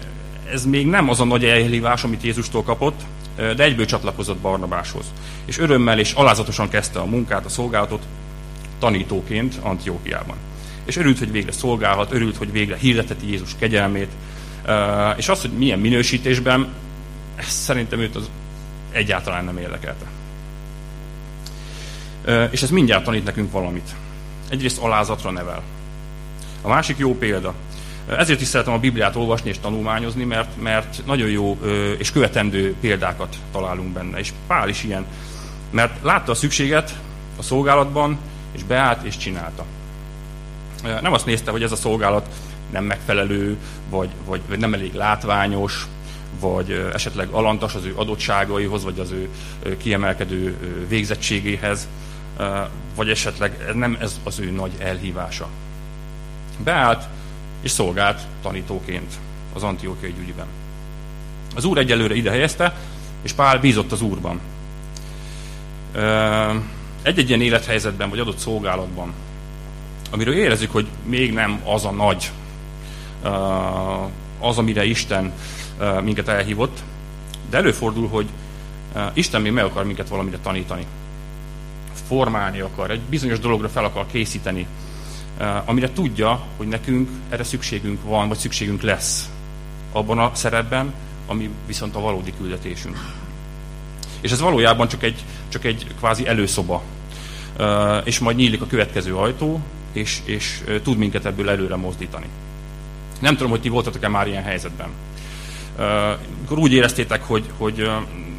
ez 0.52 0.66
még 0.66 0.88
nem 0.88 1.10
az 1.10 1.20
a 1.20 1.26
nagy 1.26 1.46
elhívás, 1.46 2.04
amit 2.04 2.24
Jézustól 2.24 2.64
kapott, 2.64 3.02
de 3.36 3.64
egyből 3.64 3.86
csatlakozott 3.86 4.38
Barnabáshoz. 4.38 5.06
És 5.46 5.58
örömmel 5.58 6.00
és 6.00 6.12
alázatosan 6.12 6.70
kezdte 6.70 7.00
a 7.00 7.06
munkát, 7.06 7.46
a 7.46 7.50
szolgálatot 7.50 8.04
tanítóként 8.80 9.56
Antiókiában. 9.62 10.36
És 10.86 10.98
örült, 10.98 11.20
hogy 11.20 11.32
végre 11.32 11.52
szolgálhat, 11.52 12.12
örült, 12.12 12.38
hogy 12.38 12.52
végre 12.52 12.78
hirdeteti 12.78 13.32
Jézus 13.32 13.56
kegyelmét, 13.60 14.12
és 15.16 15.30
az, 15.30 15.42
hogy 15.42 15.52
milyen 15.52 15.80
minősítésben, 15.80 16.68
ez 17.36 17.48
szerintem 17.48 18.00
őt 18.00 18.16
az 18.16 18.30
egyáltalán 18.92 19.46
nem 19.46 19.58
érdekelte. 19.58 20.06
És 22.52 22.62
ez 22.62 22.70
mindjárt 22.70 23.04
tanít 23.04 23.24
nekünk 23.24 23.52
valamit. 23.52 23.90
Egyrészt 24.50 24.78
alázatra 24.78 25.32
nevel. 25.32 25.62
A 26.62 26.68
másik 26.68 26.98
jó 26.98 27.18
példa. 27.18 27.54
Ezért 28.08 28.42
is 28.42 28.48
szeretem 28.48 28.74
a 28.74 28.80
Bibliát 28.80 29.16
olvasni 29.16 29.50
és 29.50 29.60
tanulmányozni, 29.60 30.24
mert, 30.24 30.62
mert 30.62 31.06
nagyon 31.06 31.30
jó 31.30 31.60
és 31.98 32.12
követendő 32.12 32.76
példákat 32.82 33.36
találunk 33.52 33.90
benne. 33.94 34.20
És 34.20 34.34
Pál 34.48 34.70
is 34.70 34.84
ilyen. 34.84 35.06
Mert 35.70 36.04
látta 36.04 36.32
a 36.32 36.36
szükséget 36.36 37.00
a 37.38 37.42
szolgálatban, 37.42 38.18
és 38.52 38.64
beállt 38.64 39.04
és 39.04 39.18
csinálta. 39.18 39.66
Nem 41.02 41.14
azt 41.14 41.26
nézte, 41.26 41.52
hogy 41.52 41.64
ez 41.64 41.72
a 41.72 41.76
szolgálat 41.76 42.28
nem 42.72 42.84
megfelelő, 42.84 43.58
vagy, 43.90 44.10
vagy, 44.26 44.42
vagy 44.48 44.60
nem 44.60 44.74
elég 44.74 44.94
látványos, 44.94 45.88
vagy 46.40 46.90
esetleg 46.94 47.28
alantas 47.30 47.76
az 47.76 47.86
ő 47.86 47.94
adottságaihoz, 47.96 48.84
vagy 48.84 49.00
az 49.00 49.12
ő 49.12 49.30
kiemelkedő 49.78 50.58
végzettségéhez, 50.88 51.88
vagy 52.96 53.10
esetleg 53.10 53.72
nem 53.74 53.98
ez 54.00 54.20
az 54.24 54.40
ő 54.40 54.52
nagy 54.52 54.72
elhívása. 54.80 55.48
Beállt 56.64 57.08
és 57.62 57.72
szolgált 57.72 58.22
tanítóként 58.42 59.14
az 59.54 59.64
Antiókiai 59.64 60.14
gyűliben. 60.14 60.46
Az 61.56 61.66
úr 61.66 61.78
egyelőre 61.78 62.16
ide 62.16 62.30
helyezte, 62.30 62.76
és 63.22 63.32
Pál 63.32 63.60
bízott 63.60 63.92
az 63.92 64.02
úrban. 64.02 64.40
Egy-egy 67.02 67.28
ilyen 67.28 67.42
élethelyzetben, 67.42 68.10
vagy 68.10 68.20
adott 68.20 68.38
szolgálatban, 68.38 69.14
amiről 70.12 70.36
érezzük, 70.36 70.72
hogy 70.72 70.88
még 71.06 71.34
nem 71.34 71.62
az 71.66 71.86
a 71.86 71.92
nagy, 71.92 72.32
az, 74.40 74.58
amire 74.58 74.86
Isten 74.86 75.34
minket 76.02 76.28
elhívott, 76.28 76.80
de 77.50 77.58
előfordul, 77.58 78.08
hogy 78.08 78.26
Isten 79.14 79.42
még 79.42 79.52
meg 79.52 79.64
akar 79.64 79.86
minket 79.86 80.10
valamire 80.10 80.38
tanítani. 80.38 80.86
Formálni 82.08 82.60
akar, 82.60 82.92
egy 82.92 83.00
bizonyos 83.00 83.40
dologra 83.40 83.70
fel 83.70 83.84
akar 83.84 84.06
készíteni, 84.12 84.68
amire 85.66 85.92
tudja, 85.92 86.46
hogy 86.58 86.68
nekünk 86.68 87.10
erre 87.30 87.44
szükségünk 87.44 88.04
van, 88.04 88.28
vagy 88.28 88.38
szükségünk 88.38 88.82
lesz 88.82 89.30
abban 89.92 90.20
a 90.20 90.32
szerepben, 90.34 90.94
ami 91.28 91.50
viszont 91.66 91.96
a 91.96 92.00
valódi 92.00 92.34
küldetésünk. 92.38 92.98
És 94.22 94.32
ez 94.32 94.40
valójában 94.40 94.88
csak 94.88 95.04
egy, 95.04 95.24
csak 95.48 95.66
egy 95.66 95.88
kvázi 95.98 96.28
előszoba. 96.28 96.84
És 98.04 98.20
majd 98.20 98.38
nyílik 98.38 98.62
a 98.62 98.68
következő 98.68 99.16
ajtó, 99.16 99.62
és, 99.92 100.22
és 100.26 100.64
tud 100.84 100.98
minket 100.98 101.26
ebből 101.26 101.50
előre 101.50 101.76
mozdítani. 101.76 102.28
Nem 103.20 103.36
tudom, 103.36 103.52
hogy 103.52 103.62
ti 103.62 103.70
voltatok-e 103.70 104.08
már 104.08 104.28
ilyen 104.28 104.44
helyzetben. 104.44 104.90
Amikor 106.38 106.58
úgy 106.58 106.74
éreztétek, 106.74 107.24
hogy, 107.24 107.46
hogy 107.58 107.90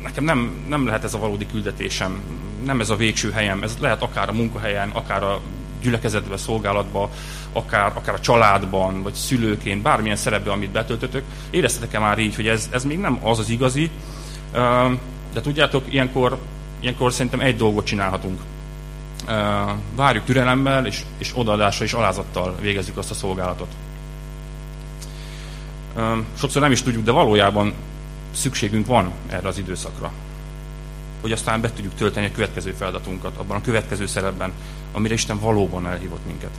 nekem 0.03 0.25
nem, 0.25 0.65
nem 0.69 0.87
lehet 0.87 1.05
ez 1.05 1.15
a 1.15 1.19
valódi 1.19 1.47
küldetésem, 1.47 2.21
nem 2.65 2.81
ez 2.81 2.91
a 2.91 2.97
végső 2.97 3.31
helyem, 3.31 3.63
ez 3.63 3.77
lehet 3.81 4.03
akár 4.03 4.29
a 4.29 4.33
munkahelyen, 4.33 4.91
akár 4.91 5.23
a 5.23 5.41
gyülekezetbe, 5.83 6.37
szolgálatba, 6.37 7.11
akár, 7.53 7.93
akár 7.95 8.15
a 8.15 8.21
családban, 8.21 9.03
vagy 9.03 9.15
szülőként, 9.15 9.83
bármilyen 9.83 10.17
szerepbe, 10.17 10.51
amit 10.51 10.71
betöltötök, 10.71 11.25
éreztetek-e 11.51 11.99
már 11.99 12.19
így, 12.19 12.35
hogy 12.35 12.47
ez, 12.47 12.69
ez 12.71 12.85
még 12.85 12.99
nem 12.99 13.19
az 13.23 13.39
az 13.39 13.49
igazi, 13.49 13.91
de 15.33 15.41
tudjátok, 15.43 15.93
ilyenkor, 15.93 16.39
ilyenkor 16.81 17.13
szerintem 17.13 17.41
egy 17.41 17.57
dolgot 17.57 17.87
csinálhatunk. 17.87 18.41
Várjuk 19.97 20.25
türelemmel, 20.25 20.87
és, 20.87 21.03
és 21.19 21.33
odaadásra 21.35 21.85
és 21.85 21.93
alázattal 21.93 22.57
végezzük 22.61 22.97
azt 22.97 23.11
a 23.11 23.15
szolgálatot. 23.15 23.69
Sokszor 26.35 26.63
nem 26.63 26.73
is 26.73 26.83
tudjuk, 26.83 27.05
de 27.05 27.11
valójában 27.11 27.73
szükségünk 28.35 28.87
van 28.87 29.13
erre 29.27 29.49
az 29.49 29.59
időszakra. 29.59 30.13
Hogy 31.21 31.33
aztán 31.33 31.61
be 31.61 31.73
tudjuk 31.73 31.95
tölteni 31.95 32.27
a 32.27 32.33
következő 32.33 32.73
feladatunkat, 32.73 33.37
abban 33.37 33.57
a 33.57 33.61
következő 33.61 34.07
szerepben, 34.07 34.53
amire 34.93 35.15
Isten 35.15 35.39
valóban 35.39 35.87
elhívott 35.87 36.27
minket. 36.27 36.51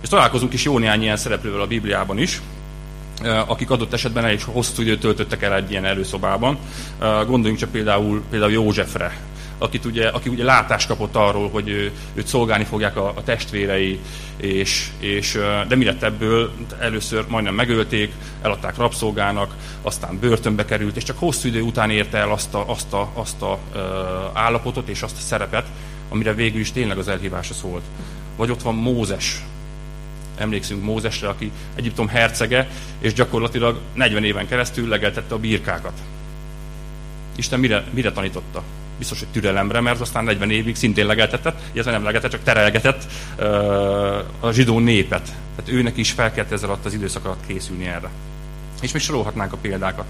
És 0.00 0.08
találkozunk 0.08 0.52
is 0.52 0.64
jó 0.64 0.78
néhány 0.78 1.02
ilyen 1.02 1.16
szereplővel 1.16 1.60
a 1.60 1.66
Bibliában 1.66 2.18
is, 2.18 2.40
akik 3.46 3.70
adott 3.70 3.92
esetben 3.92 4.24
elég 4.24 4.42
hosszú 4.44 4.82
időt 4.82 5.00
töltöttek 5.00 5.42
el 5.42 5.54
egy 5.54 5.70
ilyen 5.70 5.84
előszobában. 5.84 6.58
Gondoljunk 6.98 7.58
csak 7.58 7.70
például, 7.70 8.22
például 8.30 8.52
Józsefre, 8.52 9.16
akit 9.58 9.84
ugye, 9.84 10.08
aki 10.08 10.28
ugye 10.28 10.44
látást 10.44 10.86
kapott 10.86 11.16
arról, 11.16 11.50
hogy 11.50 11.68
ő, 11.68 11.92
őt 12.14 12.26
szolgálni 12.26 12.64
fogják 12.64 12.96
a, 12.96 13.12
a 13.16 13.22
testvérei, 13.22 14.00
és, 14.36 14.90
és, 14.98 15.38
de 15.68 15.76
mi 15.76 15.84
lett 15.84 16.02
ebből? 16.02 16.52
Először 16.78 17.24
majdnem 17.28 17.54
megölték, 17.54 18.12
eladták 18.42 18.76
rabszolgának, 18.76 19.54
aztán 19.82 20.18
börtönbe 20.20 20.64
került, 20.64 20.96
és 20.96 21.02
csak 21.02 21.18
hosszú 21.18 21.48
idő 21.48 21.60
után 21.60 21.90
érte 21.90 22.18
el 22.18 22.30
azt 22.30 22.54
a, 22.54 22.64
azt 22.66 22.92
a, 22.92 23.10
azt 23.14 23.42
a 23.42 23.58
uh, 23.74 23.80
állapotot 24.32 24.88
és 24.88 25.02
azt 25.02 25.16
a 25.16 25.20
szerepet, 25.20 25.66
amire 26.10 26.34
végül 26.34 26.60
is 26.60 26.72
tényleg 26.72 26.98
az 26.98 27.08
elhívása 27.08 27.54
szólt. 27.54 27.82
Vagy 28.36 28.50
ott 28.50 28.62
van 28.62 28.74
Mózes. 28.74 29.42
Emlékszünk 30.36 30.82
Mózesre, 30.82 31.28
aki 31.28 31.50
Egyiptom 31.74 32.08
hercege, 32.08 32.68
és 32.98 33.12
gyakorlatilag 33.12 33.80
40 33.94 34.24
éven 34.24 34.46
keresztül 34.46 34.88
legeltette 34.88 35.34
a 35.34 35.38
birkákat. 35.38 35.92
Isten 37.36 37.60
mire, 37.60 37.84
mire 37.90 38.12
tanította? 38.12 38.62
Biztos, 38.98 39.18
hogy 39.18 39.28
türelemre, 39.28 39.80
mert 39.80 40.00
aztán 40.00 40.24
40 40.24 40.50
évig 40.50 40.76
szintén 40.76 41.06
legeltetett, 41.06 41.60
illetve 41.72 41.90
nem 41.90 42.04
legeltetett, 42.04 42.36
csak 42.36 42.54
terelgetett 42.54 43.06
uh, 43.38 43.46
a 44.40 44.52
zsidó 44.52 44.78
népet. 44.78 45.32
Tehát 45.56 45.70
őnek 45.70 45.96
is 45.96 46.10
fel 46.10 46.32
kellett 46.32 46.52
ezzel 46.52 46.68
alatt 46.68 46.84
az 46.84 46.94
időszak 46.94 47.24
alatt 47.24 47.46
készülni 47.46 47.86
erre. 47.86 48.10
És 48.80 48.92
még 48.92 49.02
sorolhatnánk 49.02 49.52
a 49.52 49.56
példákat. 49.56 50.04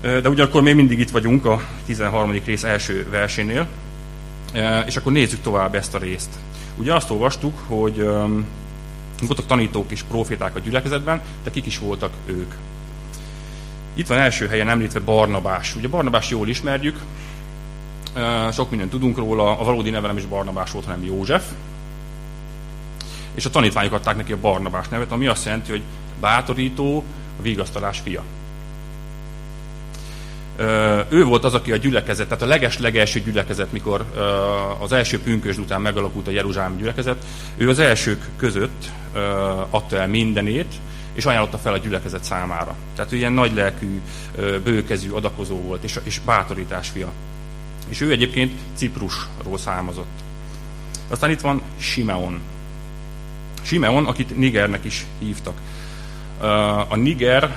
De 0.00 0.28
ugyanakkor 0.28 0.62
még 0.62 0.74
mindig 0.74 0.98
itt 0.98 1.10
vagyunk 1.10 1.44
a 1.44 1.62
13. 1.86 2.40
rész 2.44 2.62
első 2.62 3.06
versénél, 3.10 3.68
és 4.86 4.96
akkor 4.96 5.12
nézzük 5.12 5.40
tovább 5.40 5.74
ezt 5.74 5.94
a 5.94 5.98
részt. 5.98 6.30
Ugye 6.76 6.94
azt 6.94 7.10
olvastuk, 7.10 7.58
hogy 7.66 7.96
voltak 9.20 9.46
tanítók 9.46 9.90
és 9.90 10.02
proféták 10.02 10.56
a 10.56 10.58
gyülekezetben, 10.58 11.20
de 11.44 11.50
kik 11.50 11.66
is 11.66 11.78
voltak 11.78 12.12
ők. 12.26 12.54
Itt 13.94 14.06
van 14.06 14.18
első 14.18 14.46
helyen 14.46 14.68
említve 14.68 15.00
Barnabás. 15.00 15.76
Ugye 15.76 15.88
Barnabás 15.88 16.30
jól 16.30 16.48
ismerjük, 16.48 16.98
sok 18.52 18.70
mindent 18.70 18.90
tudunk 18.90 19.16
róla, 19.16 19.58
a 19.58 19.64
valódi 19.64 19.90
neve 19.90 20.06
nem 20.06 20.16
is 20.16 20.26
Barnabás 20.26 20.70
volt, 20.70 20.84
hanem 20.84 21.04
József. 21.04 21.44
És 23.34 23.44
a 23.44 23.50
tanítványok 23.50 23.92
adták 23.92 24.16
neki 24.16 24.32
a 24.32 24.40
Barnabás 24.40 24.88
nevet, 24.88 25.12
ami 25.12 25.26
azt 25.26 25.44
jelenti, 25.44 25.70
hogy 25.70 25.82
bátorító, 26.20 27.04
a 27.38 27.42
vigasztalás 27.42 27.98
fia 27.98 28.22
ő 31.08 31.24
volt 31.24 31.44
az, 31.44 31.54
aki 31.54 31.72
a 31.72 31.76
gyülekezet, 31.76 32.28
tehát 32.28 32.42
a 32.42 32.46
leges-legelső 32.46 33.20
gyülekezet, 33.20 33.72
mikor 33.72 34.04
az 34.78 34.92
első 34.92 35.20
pünkösd 35.20 35.58
után 35.58 35.80
megalakult 35.80 36.28
a 36.28 36.30
Jeruzsálem 36.30 36.76
gyülekezet, 36.76 37.24
ő 37.56 37.68
az 37.68 37.78
elsők 37.78 38.28
között 38.36 38.90
adta 39.70 39.96
el 39.96 40.08
mindenét, 40.08 40.74
és 41.12 41.24
ajánlotta 41.24 41.58
fel 41.58 41.72
a 41.72 41.78
gyülekezet 41.78 42.24
számára. 42.24 42.74
Tehát 42.94 43.12
ő 43.12 43.16
ilyen 43.16 43.32
nagylelkű, 43.32 44.00
bőkezű, 44.64 45.10
adakozó 45.10 45.56
volt, 45.56 45.84
és, 45.84 45.98
és 46.02 46.20
bátorítás 46.24 46.88
fia. 46.88 47.12
És 47.88 48.00
ő 48.00 48.10
egyébként 48.10 48.52
Ciprusról 48.74 49.58
származott. 49.58 50.20
Aztán 51.08 51.30
itt 51.30 51.40
van 51.40 51.62
Simeon. 51.78 52.40
Simeon, 53.62 54.06
akit 54.06 54.36
Nigernek 54.36 54.84
is 54.84 55.06
hívtak. 55.18 55.54
A 56.88 56.96
Niger, 56.96 57.56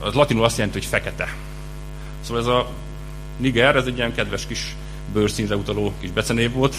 az 0.00 0.14
latinul 0.14 0.44
azt 0.44 0.56
jelenti, 0.56 0.78
hogy 0.78 0.88
fekete. 0.88 1.34
Szóval 2.20 2.42
ez 2.42 2.48
a 2.48 2.68
Niger, 3.36 3.76
ez 3.76 3.86
egy 3.86 3.96
ilyen 3.96 4.14
kedves 4.14 4.46
kis 4.46 4.76
bőrszínre 5.12 5.56
utaló 5.56 5.92
kis 6.00 6.10
becenév 6.10 6.52
volt, 6.52 6.76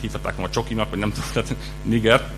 hívhatták 0.00 0.36
ma 0.36 0.50
csokinak, 0.50 0.90
vagy 0.90 0.98
nem 0.98 1.12
tudom, 1.12 1.28
tehát 1.32 1.54
Niger. 1.82 2.30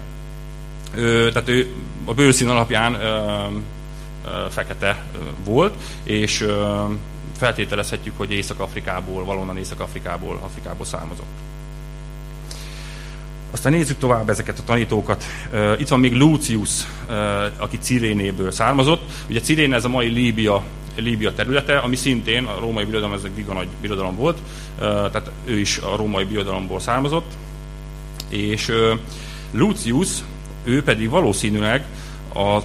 Ö, 0.95 1.29
tehát 1.33 1.49
ő 1.49 1.75
a 2.05 2.15
bőrszín 2.15 2.49
alapján 2.49 2.95
ö, 2.95 3.47
ö, 4.25 4.47
fekete 4.51 5.05
volt, 5.45 5.75
és 6.03 6.41
ö, 6.41 6.85
feltételezhetjük, 7.37 8.15
hogy 8.17 8.33
Észak-Afrikából, 8.33 9.25
valonnan 9.25 9.59
Észak-Afrikából, 9.59 10.39
Afrikából 10.43 10.87
származott. 10.87 11.27
Aztán 13.51 13.73
nézzük 13.73 13.99
tovább 13.99 14.29
ezeket 14.29 14.59
a 14.59 14.65
tanítókat. 14.65 15.25
Itt 15.79 15.89
van 15.89 16.01
még 16.01 16.15
Lucius, 16.15 16.71
aki 17.57 17.79
Cirénéből 17.79 18.51
származott. 18.51 19.03
Ugye 19.29 19.41
Ciréne 19.41 19.77
ez 19.77 19.85
a 19.85 19.89
mai 19.89 20.09
Líbia 20.09 20.63
Líbia 20.97 21.35
területe, 21.35 21.79
ami 21.79 21.97
szintén 21.97 22.45
a 22.45 22.59
római 22.61 22.85
birodalom, 22.85 23.15
ez 23.15 23.23
egy 23.25 23.35
giga 23.35 23.65
birodalom 23.81 24.17
volt, 24.17 24.39
tehát 24.79 25.31
ő 25.45 25.59
is 25.59 25.79
a 25.79 25.97
római 25.97 26.25
birodalomból 26.25 26.81
származott, 26.81 27.33
és 28.29 28.73
Lucius, 29.51 30.09
ő 30.65 30.83
pedig 30.83 31.09
valószínűleg 31.09 31.85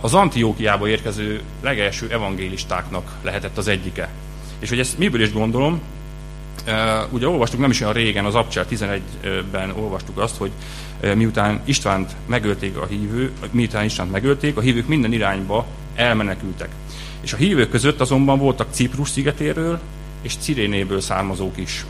az 0.02 0.14
Antiókiába 0.14 0.88
érkező 0.88 1.42
legelső 1.62 2.08
evangélistáknak 2.12 3.16
lehetett 3.22 3.58
az 3.58 3.68
egyike. 3.68 4.10
És 4.60 4.70
hogy 4.70 4.80
ezt 4.80 4.98
miből 4.98 5.22
is 5.22 5.34
gondolom, 5.34 5.82
ugye 7.10 7.28
olvastuk 7.28 7.60
nem 7.60 7.70
is 7.70 7.82
olyan 7.82 7.94
régen, 7.94 8.26
az 8.26 8.36
Abcsel 8.36 8.66
11-ben 8.72 9.72
olvastuk 9.72 10.18
azt, 10.18 10.38
hogy 10.38 10.52
miután 11.16 11.62
Istvánt 11.66 12.16
megölték 12.26 12.78
a 12.78 12.86
hívő, 12.86 13.32
miután 13.52 13.86
Istvánt 13.86 14.12
megölték, 14.12 14.58
a 14.58 14.62
hívők 14.62 14.88
minden 14.88 15.14
irányba 15.14 15.66
elmenekültek. 15.96 16.70
És 17.22 17.34
a 17.34 17.38
hívők 17.38 17.70
között 17.70 18.02
azonban 18.02 18.40
voltak 18.40 18.68
Ciprus 18.72 19.10
szigetéről 19.10 19.80
és 20.22 20.36
Cirénéből 20.36 21.02
származók 21.02 21.58
is. 21.58 21.86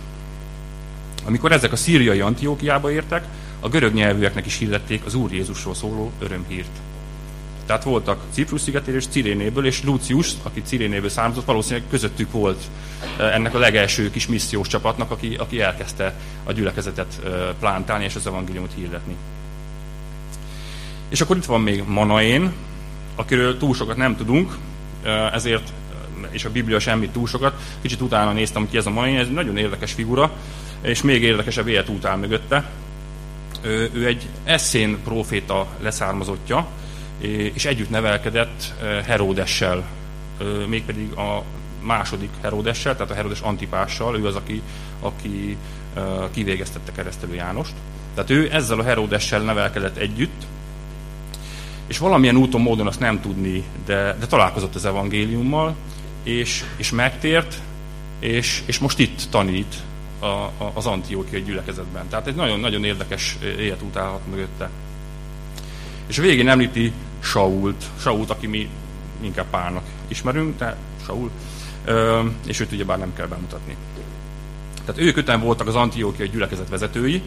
Amikor 1.26 1.52
ezek 1.52 1.72
a 1.72 1.76
szíriai 1.76 2.20
Antiókiába 2.20 2.92
értek, 2.92 3.24
a 3.60 3.70
görög 3.70 3.94
nyelvűeknek 3.94 4.46
is 4.46 4.58
hirdették 4.58 5.06
az 5.06 5.14
Úr 5.14 5.34
Jézusról 5.34 5.76
szóló 5.76 6.12
örömhírt. 6.20 6.72
Tehát 7.66 7.84
voltak 7.84 8.22
Ciprus 8.32 8.62
szigetéről 8.62 9.00
és 9.00 9.08
Cirénéből, 9.08 9.66
és 9.66 9.84
Lucius, 9.84 10.32
aki 10.44 10.62
Cirénéből 10.62 11.10
származott, 11.10 11.46
valószínűleg 11.46 11.90
közöttük 11.90 12.32
volt 12.32 12.64
ennek 13.18 13.54
a 13.54 13.60
legelső 13.60 14.12
kis 14.12 14.28
missziós 14.28 14.68
csapatnak, 14.68 15.12
aki, 15.12 15.36
aki 15.36 15.62
elkezdte 15.62 16.20
a 16.44 16.52
gyülekezetet 16.52 17.22
plántálni 17.60 18.04
és 18.04 18.16
az 18.16 18.28
evangéliumot 18.28 18.74
hirdetni. 18.76 19.16
És 21.10 21.22
akkor 21.22 21.38
itt 21.38 21.46
van 21.46 21.62
még 21.62 21.84
Manaén, 21.88 22.52
akiről 23.16 23.58
túl 23.58 23.74
sokat 23.74 23.98
nem 23.98 24.16
tudunk, 24.16 24.56
ezért, 25.34 25.74
és 26.30 26.46
a 26.46 26.52
Biblia 26.52 26.80
semmit 26.80 27.12
túl 27.12 27.28
sokat. 27.28 27.54
Kicsit 27.82 28.02
utána 28.02 28.32
néztem, 28.32 28.62
hogy 28.62 28.72
ki 28.72 28.78
ez 28.78 28.86
a 28.86 28.90
Manaén, 28.90 29.20
ez 29.20 29.28
egy 29.28 29.34
nagyon 29.34 29.58
érdekes 29.58 29.94
figura, 29.94 30.32
és 30.82 31.02
még 31.02 31.24
érdekesebb 31.24 31.68
élet 31.68 31.90
után 31.90 32.20
mögötte. 32.20 32.70
Ő, 33.62 34.06
egy 34.06 34.28
eszén 34.44 34.98
proféta 35.04 35.68
leszármazottja, 35.80 36.68
és 37.54 37.66
együtt 37.66 37.90
nevelkedett 37.90 38.74
Heródessel, 39.06 39.84
mégpedig 40.68 41.12
a 41.12 41.44
második 41.82 42.30
Heródessel, 42.42 42.96
tehát 42.96 43.12
a 43.12 43.16
Heródes 43.16 43.40
Antipással, 43.40 44.18
ő 44.18 44.26
az, 44.26 44.36
aki, 44.36 44.62
aki 45.00 45.58
kivégeztette 46.32 46.92
keresztelő 46.92 47.34
Jánost. 47.34 47.74
Tehát 48.14 48.30
ő 48.30 48.50
ezzel 48.52 48.80
a 48.80 48.84
Heródessel 48.84 49.42
nevelkedett 49.42 49.98
együtt, 49.98 50.46
és 51.88 51.98
valamilyen 51.98 52.36
úton, 52.36 52.62
módon 52.62 52.88
azt 52.88 53.00
nem 53.00 53.22
tudni, 53.22 53.64
de, 53.86 54.16
de 54.20 54.26
találkozott 54.26 54.76
az 54.76 54.86
evangéliummal, 54.86 55.76
és, 56.24 56.64
és 56.76 56.92
megtért, 56.92 57.62
és, 58.20 58.64
és 58.66 58.80
most 58.80 59.00
itt 59.00 59.22
tanít 59.30 59.76
a, 60.20 60.26
a, 60.26 60.72
az 60.74 60.86
Antiókiai 60.86 61.44
gyülekezetben. 61.44 62.08
Tehát 62.10 62.28
egy 62.28 62.36
nagyon-nagyon 62.36 62.84
érdekes 62.84 63.38
életút 63.42 63.98
állhat 63.98 64.28
mögötte. 64.30 64.70
És 66.08 66.18
a 66.18 66.22
végén 66.22 66.50
említi 66.50 66.92
Sault, 67.20 67.84
Sault, 68.00 68.30
aki 68.30 68.48
mi 68.48 68.70
inkább 69.22 69.46
Pálnak 69.50 69.84
ismerünk, 70.08 70.58
de 70.58 70.76
Saul, 71.06 71.32
és 72.48 72.60
őt 72.60 72.72
ugyebár 72.72 72.98
nem 72.98 73.14
kell 73.14 73.28
bemutatni. 73.28 73.76
Tehát 74.86 75.02
ők 75.02 75.18
öten 75.18 75.40
voltak 75.42 75.68
az 75.68 75.76
Antiókiai 75.76 76.30
gyülekezet 76.30 76.70
vezetői, 76.70 77.22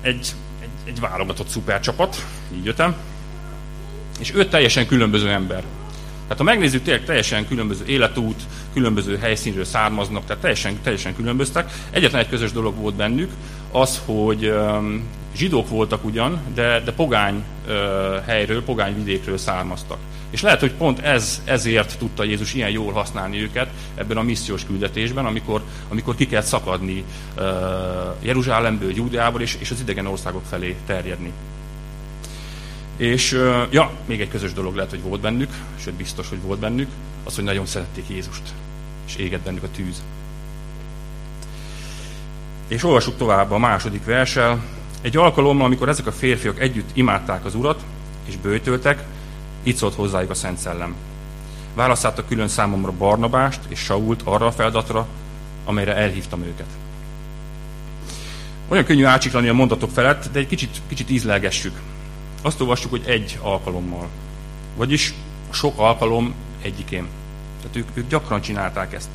egy, 0.00 0.32
egy, 0.60 0.68
egy 0.84 1.00
válogatott 1.00 1.48
szupercsapat, 1.48 2.26
így 2.54 2.68
ötem, 2.68 2.96
és 4.20 4.34
öt 4.34 4.50
teljesen 4.50 4.86
különböző 4.86 5.28
ember. 5.28 5.62
Tehát 6.22 6.38
ha 6.38 6.44
megnézzük, 6.44 6.82
tényleg 6.82 7.04
teljesen 7.04 7.48
különböző 7.48 7.84
életút, 7.86 8.42
különböző 8.72 9.16
helyszínről 9.16 9.64
származnak, 9.64 10.24
tehát 10.24 10.42
teljesen, 10.42 10.78
teljesen 10.82 11.16
különböztek. 11.16 11.70
Egyetlen 11.90 12.20
egy 12.20 12.28
közös 12.28 12.52
dolog 12.52 12.76
volt 12.76 12.94
bennük, 12.94 13.30
az, 13.72 14.00
hogy 14.04 14.54
zsidók 15.36 15.68
voltak 15.68 16.04
ugyan, 16.04 16.40
de, 16.54 16.80
de 16.80 16.92
pogány 16.92 17.44
helyről, 18.26 18.64
pogány 18.64 18.94
vidékről 18.96 19.38
származtak. 19.38 19.98
És 20.30 20.42
lehet, 20.42 20.60
hogy 20.60 20.72
pont 20.72 20.98
ez, 20.98 21.42
ezért 21.44 21.98
tudta 21.98 22.24
Jézus 22.24 22.54
ilyen 22.54 22.70
jól 22.70 22.92
használni 22.92 23.42
őket 23.42 23.68
ebben 23.94 24.16
a 24.16 24.22
missziós 24.22 24.64
küldetésben, 24.64 25.26
amikor, 25.26 25.62
amikor 25.88 26.14
ki 26.14 26.26
kell 26.26 26.40
szakadni 26.40 27.04
uh, 27.36 27.44
Jeruzsálemből, 28.20 28.94
Júdeából 28.94 29.40
és, 29.40 29.56
és 29.60 29.70
az 29.70 29.80
idegen 29.80 30.06
országok 30.06 30.42
felé 30.48 30.76
terjedni. 30.86 31.32
És 32.96 33.32
ja, 33.70 33.90
még 34.06 34.20
egy 34.20 34.28
közös 34.28 34.52
dolog 34.52 34.74
lehet, 34.74 34.90
hogy 34.90 35.02
volt 35.02 35.20
bennük, 35.20 35.50
sőt 35.80 35.94
biztos, 35.94 36.28
hogy 36.28 36.42
volt 36.42 36.58
bennük, 36.58 36.88
az, 37.24 37.34
hogy 37.34 37.44
nagyon 37.44 37.66
szerették 37.66 38.08
Jézust, 38.08 38.42
és 39.06 39.16
égett 39.16 39.42
bennük 39.42 39.62
a 39.62 39.70
tűz. 39.76 40.02
És 42.68 42.84
olvassuk 42.84 43.16
tovább 43.16 43.50
a 43.50 43.58
második 43.58 44.04
versel. 44.04 44.64
Egy 45.00 45.16
alkalommal, 45.16 45.66
amikor 45.66 45.88
ezek 45.88 46.06
a 46.06 46.12
férfiak 46.12 46.60
együtt 46.60 46.90
imádták 46.92 47.44
az 47.44 47.54
Urat, 47.54 47.84
és 48.24 48.36
bőtöltek, 48.36 49.04
így 49.62 49.76
szólt 49.76 49.94
hozzájuk 49.94 50.30
a 50.30 50.34
Szent 50.34 50.58
Szellem. 50.58 50.94
Választottak 51.74 52.28
külön 52.28 52.48
számomra 52.48 52.92
Barnabást 52.92 53.60
és 53.68 53.78
Sault 53.78 54.22
arra 54.24 54.46
a 54.46 54.52
feladatra, 54.52 55.06
amelyre 55.64 55.96
elhívtam 55.96 56.42
őket. 56.42 56.66
Olyan 58.68 58.84
könnyű 58.84 59.04
átsiklani 59.04 59.48
a 59.48 59.54
mondatok 59.54 59.90
felett, 59.90 60.28
de 60.32 60.38
egy 60.38 60.46
kicsit, 60.46 60.80
kicsit 60.88 61.10
ízlelgessük. 61.10 61.80
Azt 62.44 62.60
olvassuk, 62.60 62.90
hogy 62.90 63.02
egy 63.06 63.38
alkalommal. 63.42 64.08
Vagyis 64.76 65.14
sok 65.50 65.78
alkalom 65.78 66.34
egyikén. 66.62 67.06
Tehát 67.60 67.76
ők, 67.76 67.88
ők 67.94 68.08
gyakran 68.08 68.40
csinálták 68.40 68.92
ezt. 68.92 69.08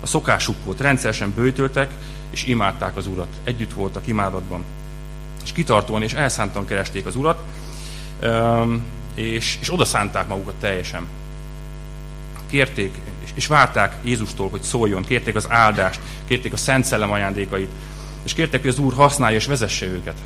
A 0.00 0.06
szokásuk 0.06 0.56
volt, 0.64 0.80
rendszeresen 0.80 1.32
bőtöltek, 1.34 1.90
és 2.30 2.46
imádták 2.46 2.96
az 2.96 3.06
Urat. 3.06 3.28
Együtt 3.44 3.72
voltak 3.72 4.06
imádatban. 4.06 4.64
És 5.44 5.52
kitartóan 5.52 6.02
és 6.02 6.12
elszántan 6.12 6.66
keresték 6.66 7.06
az 7.06 7.16
Urat, 7.16 7.42
és, 9.14 9.58
és 9.60 9.72
oda 9.72 9.84
szánták 9.84 10.28
magukat 10.28 10.54
teljesen. 10.54 11.06
Kérték, 12.50 12.94
és, 13.24 13.30
és 13.34 13.46
várták 13.46 13.96
Jézustól, 14.02 14.48
hogy 14.48 14.62
szóljon, 14.62 15.04
kérték 15.04 15.34
az 15.34 15.50
áldást, 15.50 16.00
kérték 16.26 16.52
a 16.52 16.56
Szent 16.56 16.84
Szellem 16.84 17.12
ajándékait, 17.12 17.70
és 18.22 18.34
kérték, 18.34 18.60
hogy 18.60 18.70
az 18.70 18.78
Úr 18.78 18.94
használja 18.94 19.36
és 19.36 19.46
vezesse 19.46 19.86
őket. 19.86 20.16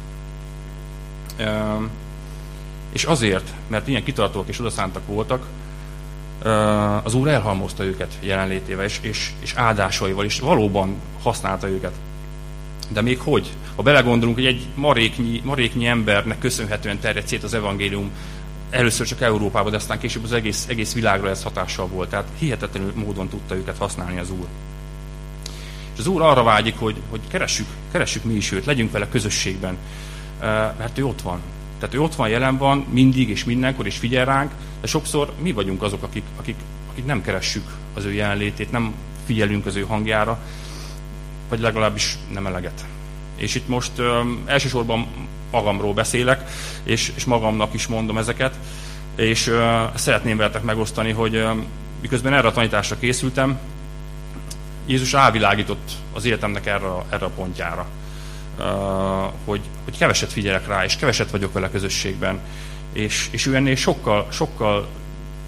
És 2.93 3.05
azért, 3.05 3.53
mert 3.69 3.89
ilyen 3.89 4.05
kitartók 4.05 4.49
és 4.49 4.59
odaszántak 4.59 5.07
voltak, 5.07 5.47
az 7.03 7.15
Úr 7.15 7.29
elhalmozta 7.29 7.85
őket 7.85 8.19
jelenlétével, 8.21 8.85
és, 8.85 8.99
és, 9.01 9.31
és 9.39 9.55
áldásaival, 9.55 10.25
és 10.25 10.41
valóban 10.41 10.95
használta 11.23 11.69
őket. 11.69 11.93
De 12.89 13.01
még 13.01 13.19
hogy? 13.19 13.51
Ha 13.77 13.83
belegondolunk, 13.83 14.37
hogy 14.37 14.47
egy 14.47 14.67
maréknyi, 14.75 15.41
maréknyi 15.45 15.87
embernek 15.87 16.39
köszönhetően 16.39 16.99
terjedt 16.99 17.27
szét 17.27 17.43
az 17.43 17.55
evangélium, 17.55 18.11
először 18.71 19.07
csak 19.07 19.21
Európában, 19.21 19.71
de 19.71 19.77
aztán 19.77 19.99
később 19.99 20.25
az 20.25 20.33
egész, 20.33 20.67
egész 20.69 20.95
világra 20.95 21.29
ez 21.29 21.43
hatással 21.43 21.87
volt. 21.87 22.09
Tehát 22.09 22.27
hihetetlenül 22.39 22.93
módon 22.95 23.29
tudta 23.29 23.57
őket 23.57 23.79
használni 23.79 24.19
az 24.19 24.31
Úr. 24.31 24.47
És 25.93 25.99
az 25.99 26.07
Úr 26.07 26.23
arra 26.23 26.43
vágyik, 26.43 26.79
hogy, 26.79 26.97
hogy 27.11 27.21
keressük, 27.29 27.67
keressük 27.93 28.25
mi 28.25 28.35
is 28.35 28.53
őt, 28.53 28.65
legyünk 28.65 28.93
vele 28.93 29.09
közösségben, 29.09 29.77
mert 30.79 30.99
ő 30.99 31.07
ott 31.07 31.23
van. 31.23 31.41
Tehát 31.83 31.97
ő 31.97 32.01
ott 32.01 32.15
van, 32.15 32.29
jelen 32.29 32.57
van, 32.57 32.87
mindig 32.91 33.29
és 33.29 33.45
mindenkor, 33.45 33.87
és 33.87 33.97
figyel 33.97 34.25
ránk, 34.25 34.51
de 34.81 34.87
sokszor 34.87 35.33
mi 35.41 35.53
vagyunk 35.53 35.83
azok, 35.83 36.03
akik, 36.03 36.23
akik, 36.37 36.57
akik 36.91 37.05
nem 37.05 37.23
keressük 37.23 37.65
az 37.95 38.05
ő 38.05 38.13
jelenlétét, 38.13 38.71
nem 38.71 38.95
figyelünk 39.27 39.67
az 39.67 39.77
ő 39.77 39.81
hangjára, 39.81 40.39
vagy 41.49 41.61
legalábbis 41.61 42.17
nem 42.33 42.47
eleget. 42.47 42.85
És 43.37 43.55
itt 43.55 43.69
most 43.69 43.91
um, 43.99 44.43
elsősorban 44.47 45.07
magamról 45.51 45.95
beszélek, 45.95 46.51
és, 46.83 47.13
és 47.15 47.25
magamnak 47.25 47.75
is 47.75 47.87
mondom 47.87 48.19
ezeket, 48.19 48.59
és 49.17 49.47
uh, 49.47 49.57
szeretném 49.95 50.37
veletek 50.37 50.63
megosztani, 50.63 51.11
hogy 51.11 51.37
uh, 51.37 51.57
miközben 52.01 52.33
erre 52.33 52.49
a 52.49 52.53
tanításra 52.53 52.99
készültem, 52.99 53.59
Jézus 54.87 55.13
rávilágított 55.13 55.91
az 56.13 56.25
életemnek 56.25 56.67
erre, 56.67 56.89
erre 57.11 57.25
a 57.25 57.31
pontjára 57.31 57.87
hogy, 59.45 59.61
hogy 59.85 59.99
keveset 59.99 60.33
figyelek 60.33 60.67
rá, 60.67 60.85
és 60.85 60.97
keveset 60.97 61.31
vagyok 61.31 61.53
vele 61.53 61.71
közösségben, 61.71 62.41
és, 62.93 63.29
és 63.31 63.47
ő 63.47 63.55
ennél 63.55 63.77
sokkal, 63.77 64.27
sokkal 64.31 64.89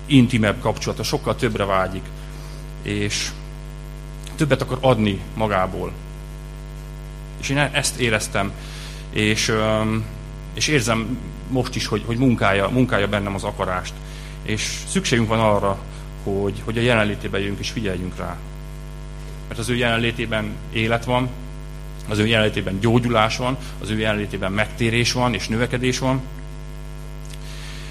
intimebb 0.07 0.61
kapcsolata, 0.61 1.03
sokkal 1.03 1.37
többre 1.37 1.65
vágyik, 1.65 2.05
és 2.83 3.31
többet 4.37 4.63
akar 4.63 4.79
adni 4.81 5.21
magából. 5.35 5.93
És 7.41 7.49
én 7.49 7.59
ezt 7.59 8.01
éreztem, 8.01 8.53
és, 9.11 9.53
és 10.55 10.69
érzem 10.69 11.19
most 11.49 11.75
is, 11.75 11.87
hogy, 11.87 12.03
hogy 12.07 12.17
munkálja, 12.17 12.69
munkálja 12.69 13.09
bennem 13.09 13.35
az 13.35 13.45
akarást. 13.45 13.93
És 14.43 14.79
szükségünk 14.89 15.29
van 15.29 15.41
arra, 15.41 15.79
hogy, 16.23 16.63
hogy 16.65 16.79
a 16.79 16.81
jelenlétében 16.81 17.41
jöjjünk 17.41 17.61
és 17.61 17.71
figyeljünk 17.71 18.17
rá. 18.17 18.37
Mert 19.49 19.61
az 19.61 19.69
ő 19.69 19.77
jelenlétében 19.77 20.53
élet 20.73 21.05
van, 21.05 21.29
az 22.09 22.19
ő 22.19 22.27
jelenlétében 22.27 22.81
gyógyulás 22.81 23.37
van, 23.37 23.57
az 23.83 23.91
ő 23.91 23.99
jelenlétében 23.99 24.53
megtérés 24.53 25.13
van 25.13 25.35
és 25.35 25.49
növekedés 25.49 25.99
van. 25.99 26.23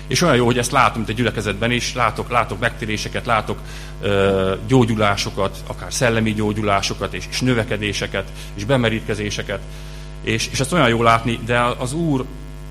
És 0.08 0.22
olyan 0.22 0.36
jó, 0.36 0.46
hogy 0.46 0.58
ezt 0.58 0.72
látom, 0.72 0.98
mint 0.98 1.10
egy 1.10 1.16
gyülekezetben 1.16 1.72
is, 1.72 1.94
látok, 1.94 2.30
látok 2.30 2.60
megtéréseket, 2.60 3.26
látok 3.26 3.60
ö, 4.02 4.54
gyógyulásokat, 4.68 5.64
akár 5.68 5.94
szellemi 5.94 6.34
gyógyulásokat, 6.34 7.14
és, 7.14 7.26
és 7.30 7.42
növekedéseket, 7.42 8.32
és 8.54 8.64
bemerítkezéseket. 8.64 9.60
És, 10.24 10.50
és 10.52 10.60
ezt 10.60 10.74
olyan 10.74 10.90
jó 10.90 11.04
látni, 11.04 11.40
de 11.46 11.60
az 11.60 11.94
Úr 11.94 12.26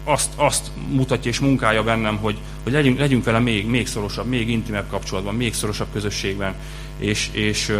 azt, 0.04 0.32
azt 0.36 0.70
mutatja 0.90 1.30
és 1.30 1.40
munkálja 1.40 1.82
bennem, 1.82 2.16
hogy, 2.16 2.38
hogy 2.62 2.72
legyünk, 2.72 2.98
legyünk 2.98 3.24
vele 3.24 3.38
még, 3.38 3.66
még 3.66 3.86
szorosabb, 3.86 4.26
még 4.26 4.50
intimebb 4.50 4.88
kapcsolatban, 4.90 5.34
még 5.34 5.54
szorosabb 5.54 5.88
közösségben, 5.92 6.54
és, 6.98 7.28
és 7.32 7.68
uh, 7.68 7.78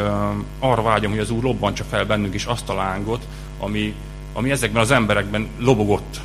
arra 0.59 0.83
vágyom, 0.83 1.11
hogy 1.11 1.20
az 1.20 1.31
Úr 1.31 1.42
lobbantsa 1.42 1.85
fel 1.85 2.05
bennünk 2.05 2.35
is 2.35 2.44
azt 2.44 2.68
a 2.68 2.75
lángot, 2.75 3.27
ami, 3.62 3.94
ami 4.33 4.51
ezekben 4.51 4.83
az 4.83 4.90
emberekben 4.90 5.48
lobogott. 5.59 6.20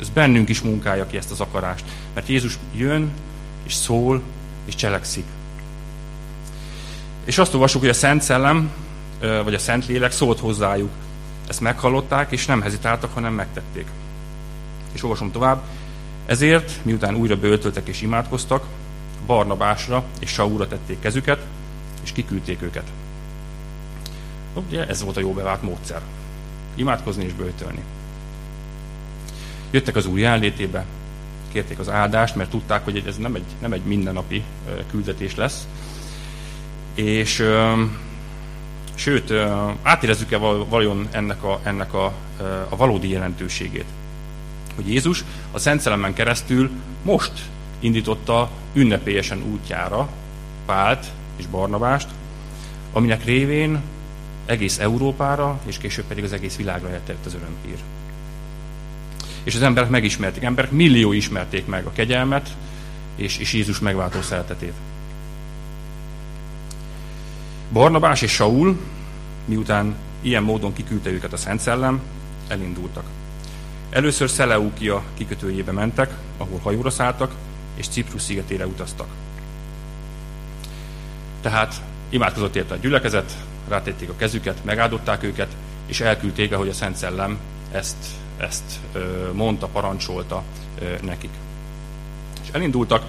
Ez 0.00 0.08
bennünk 0.08 0.48
is 0.48 0.60
munkálja 0.60 1.06
ki 1.06 1.16
ezt 1.16 1.30
az 1.30 1.40
akarást. 1.40 1.84
Mert 2.14 2.28
Jézus 2.28 2.58
jön, 2.74 3.10
és 3.62 3.74
szól, 3.74 4.22
és 4.64 4.74
cselekszik. 4.74 5.24
És 7.24 7.38
azt 7.38 7.54
olvasjuk, 7.54 7.82
hogy 7.82 7.90
a 7.90 7.94
Szent 7.94 8.22
Szellem, 8.22 8.70
vagy 9.20 9.54
a 9.54 9.58
Szent 9.58 9.86
Lélek 9.86 10.12
szólt 10.12 10.38
hozzájuk. 10.38 10.90
Ezt 11.48 11.60
meghallották, 11.60 12.32
és 12.32 12.46
nem 12.46 12.60
hezitáltak, 12.60 13.14
hanem 13.14 13.32
megtették. 13.32 13.86
És 14.92 15.02
olvasom 15.02 15.30
tovább. 15.30 15.62
Ezért, 16.26 16.84
miután 16.84 17.14
újra 17.14 17.36
böltöltek 17.36 17.88
és 17.88 18.02
imádkoztak, 18.02 18.64
Barnabásra 19.26 20.04
és 20.18 20.30
Saúra 20.30 20.68
tették 20.68 21.00
kezüket, 21.00 21.40
és 22.04 22.12
kiküldték 22.12 22.62
őket. 22.62 22.86
Ugye 24.54 24.86
ez 24.86 25.02
volt 25.02 25.16
a 25.16 25.20
jó 25.20 25.32
bevált 25.32 25.62
módszer. 25.62 26.00
Imádkozni 26.76 27.24
és 27.24 27.32
böltölni. 27.32 27.82
Jöttek 29.70 29.96
az 29.96 30.06
úr 30.06 30.18
jelenlétébe, 30.18 30.84
kérték 31.52 31.78
az 31.78 31.88
áldást, 31.88 32.34
mert 32.34 32.50
tudták, 32.50 32.84
hogy 32.84 33.02
ez 33.06 33.16
nem 33.16 33.34
egy, 33.34 33.44
nem 33.58 33.72
egy 33.72 33.82
mindennapi 33.82 34.42
küldetés 34.90 35.34
lesz. 35.34 35.66
És 36.94 37.44
sőt, 38.94 39.32
átérezzük-e 39.82 40.36
valójában 40.36 41.08
ennek, 41.10 41.42
a, 41.42 41.60
ennek 41.62 41.94
a, 41.94 42.04
a 42.68 42.76
valódi 42.76 43.08
jelentőségét? 43.08 43.86
Hogy 44.74 44.88
Jézus 44.88 45.24
a 45.52 45.58
Szent 45.58 45.80
Szelemen 45.80 46.14
keresztül 46.14 46.70
most 47.02 47.32
indította 47.80 48.50
ünnepélyesen 48.72 49.42
útjára 49.42 50.08
Pált 50.66 51.06
és 51.36 51.46
Barnabást, 51.46 52.08
aminek 52.92 53.24
révén 53.24 53.80
egész 54.46 54.78
Európára, 54.78 55.60
és 55.66 55.78
később 55.78 56.04
pedig 56.04 56.24
az 56.24 56.32
egész 56.32 56.56
világra 56.56 56.90
eltett 56.90 57.26
az 57.26 57.34
örömpír. 57.34 57.78
És 59.42 59.54
az 59.54 59.62
emberek 59.62 59.90
megismerték, 59.90 60.42
emberek 60.42 60.70
millió 60.70 61.12
ismerték 61.12 61.66
meg 61.66 61.86
a 61.86 61.92
kegyelmet, 61.92 62.56
és, 63.16 63.38
és 63.38 63.52
Jézus 63.52 63.78
megváltó 63.78 64.20
szeretetét. 64.20 64.72
Barnabás 67.72 68.22
és 68.22 68.30
Saul, 68.30 68.78
miután 69.44 69.94
ilyen 70.20 70.42
módon 70.42 70.72
kiküldte 70.72 71.10
őket 71.10 71.32
a 71.32 71.36
Szent 71.36 71.60
Szellem, 71.60 72.00
elindultak. 72.48 73.04
Először 73.90 74.30
Szeleukia 74.30 75.02
kikötőjébe 75.14 75.72
mentek, 75.72 76.14
ahol 76.36 76.58
hajóra 76.62 76.90
szálltak, 76.90 77.34
és 77.74 77.88
Ciprus 77.88 78.22
szigetére 78.22 78.66
utaztak. 78.66 79.08
Tehát 81.40 81.82
imádkozott 82.08 82.56
érte 82.56 82.74
a 82.74 82.78
gyülekezet, 82.78 83.36
rátették 83.68 84.08
a 84.08 84.16
kezüket, 84.16 84.64
megáldották 84.64 85.22
őket, 85.22 85.48
és 85.86 86.00
elküldték, 86.00 86.52
ahogy 86.52 86.68
a 86.68 86.72
Szent 86.72 86.96
Szellem 86.96 87.38
ezt, 87.72 87.96
ezt 88.36 88.80
mondta, 89.32 89.66
parancsolta 89.66 90.42
nekik. 91.02 91.30
És 92.42 92.48
elindultak, 92.52 93.02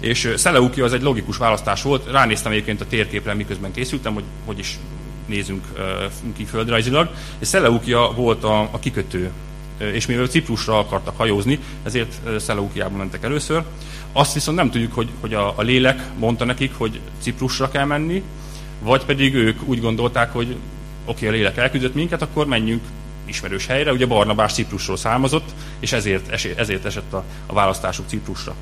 és 0.00 0.32
Szeleukia 0.36 0.84
az 0.84 0.92
egy 0.92 1.02
logikus 1.02 1.36
választás 1.36 1.82
volt. 1.82 2.10
Ránéztem 2.10 2.52
egyébként 2.52 2.80
a 2.80 2.86
térképre, 2.86 3.34
miközben 3.34 3.72
készültem, 3.72 4.14
hogy 4.14 4.24
hogy 4.44 4.58
is 4.58 4.78
nézünk 5.26 5.64
ki 6.36 6.44
földrajzilag. 6.44 7.10
És 7.38 7.48
Szeleukia 7.48 8.12
volt 8.12 8.44
a, 8.44 8.60
a 8.60 8.78
kikötő 8.78 9.30
és 9.78 10.06
mivel 10.06 10.26
Ciprusra 10.26 10.78
akartak 10.78 11.16
hajózni, 11.16 11.58
ezért 11.82 12.20
Szeleukiába 12.38 12.96
mentek 12.96 13.22
először. 13.22 13.62
Azt 14.12 14.34
viszont 14.34 14.56
nem 14.56 14.70
tudjuk, 14.70 14.92
hogy, 14.92 15.08
hogy 15.20 15.34
a, 15.34 15.52
a 15.56 15.62
lélek 15.62 16.02
mondta 16.18 16.44
nekik, 16.44 16.74
hogy 16.76 17.00
Ciprusra 17.20 17.68
kell 17.68 17.84
menni, 17.84 18.22
vagy 18.78 19.04
pedig 19.04 19.34
ők 19.34 19.62
úgy 19.64 19.80
gondolták, 19.80 20.32
hogy 20.32 20.56
oké, 21.04 21.26
okay, 21.26 21.28
a 21.28 21.30
lélek 21.30 21.56
elküldött 21.56 21.94
minket, 21.94 22.22
akkor 22.22 22.46
menjünk 22.46 22.82
ismerős 23.24 23.66
helyre. 23.66 23.92
Ugye 23.92 24.06
Barnabás 24.06 24.52
Ciprusról 24.52 24.96
származott, 24.96 25.54
és 25.78 25.92
ezért, 25.92 26.56
ezért 26.56 26.84
esett 26.84 27.12
a, 27.12 27.24
a 27.46 27.52
választásuk 27.52 28.08
Ciprusra. 28.08 28.54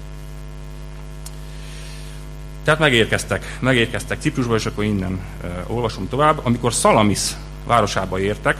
Tehát 2.64 2.80
megérkeztek, 2.80 3.58
megérkeztek 3.60 4.20
Ciprusba, 4.20 4.54
és 4.54 4.66
akkor 4.66 4.84
innen 4.84 5.20
uh, 5.42 5.76
olvasom 5.76 6.08
tovább. 6.08 6.40
Amikor 6.42 6.72
Szalamis 6.72 7.30
városába 7.66 8.20
értek, 8.20 8.56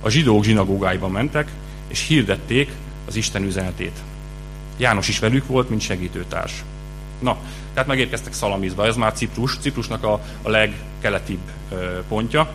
a 0.00 0.08
zsidók 0.08 0.44
zsinagógáiba 0.44 1.08
mentek, 1.08 1.50
és 1.88 2.06
hirdették 2.06 2.72
az 3.06 3.16
Isten 3.16 3.42
üzenetét. 3.42 3.98
János 4.76 5.08
is 5.08 5.18
velük 5.18 5.46
volt, 5.46 5.68
mint 5.68 5.80
segítőtárs. 5.80 6.64
Na, 7.18 7.36
tehát 7.74 7.88
megérkeztek 7.88 8.32
Szalamizba, 8.32 8.86
ez 8.86 8.96
már 8.96 9.12
Ciprus, 9.12 9.58
Ciprusnak 9.60 10.04
a, 10.04 10.20
a 10.42 10.48
legkeletibb 10.48 11.50
pontja. 12.08 12.50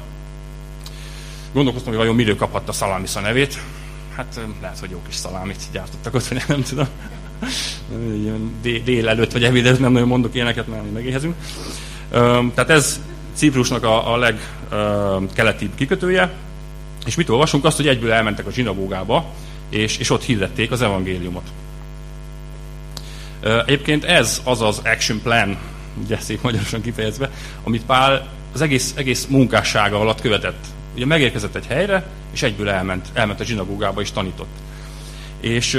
Gondolkoztam, 1.54 1.92
hogy 1.92 2.02
vajon 2.02 2.16
miről 2.16 2.36
kaphatta 2.36 2.72
Szalamis 2.72 3.16
a 3.16 3.20
nevét. 3.20 3.60
Hát 4.16 4.40
lehet, 4.62 4.80
hogy 4.80 4.90
jó 4.90 5.02
kis 5.08 5.16
szalámit 5.16 5.62
gyártottak 5.72 6.14
ott, 6.14 6.28
vagy 6.28 6.44
nem 6.48 6.64
tudom 6.64 6.88
dél 8.84 9.10
előtt 9.10 9.32
vagy 9.32 9.44
ebéd 9.44 9.80
nem 9.80 9.92
nagyon 9.92 10.08
mondok 10.08 10.36
ilyeneket, 10.36 10.68
mert 10.68 10.94
megéhezünk. 10.94 11.36
Tehát 12.54 12.70
ez 12.70 13.00
Ciprusnak 13.34 13.84
a, 13.84 14.14
a 14.14 14.18
legkeletibb 14.18 15.72
kikötője, 15.76 16.34
és 17.06 17.16
mit 17.16 17.30
olvasunk? 17.30 17.66
Azt, 17.66 17.78
hogy 17.78 17.88
egyből 17.88 18.12
elmentek 18.12 18.46
a 18.46 18.52
zsinagógába, 18.52 19.26
és, 19.70 19.98
és 19.98 20.10
ott 20.10 20.24
hirdették 20.24 20.72
az 20.72 20.82
evangéliumot. 20.82 21.52
Egyébként 23.42 24.04
ez 24.04 24.42
az 24.44 24.62
az 24.62 24.82
action 24.84 25.22
plan, 25.22 25.58
ugye 26.04 26.20
szép 26.20 26.42
magyarosan 26.42 26.82
kifejezve, 26.82 27.30
amit 27.64 27.86
Pál 27.86 28.28
az 28.54 28.62
egész, 28.62 28.94
egész 28.96 29.26
munkássága 29.26 30.00
alatt 30.00 30.22
követett. 30.22 30.66
Ugye 30.96 31.06
megérkezett 31.06 31.56
egy 31.56 31.66
helyre, 31.66 32.06
és 32.34 32.44
egyből 32.44 32.70
elment, 32.70 33.08
elment 33.14 33.40
a 33.40 33.44
zsinagógába 33.44 34.02
és 34.02 34.12
tanított. 34.12 34.56
És 35.40 35.74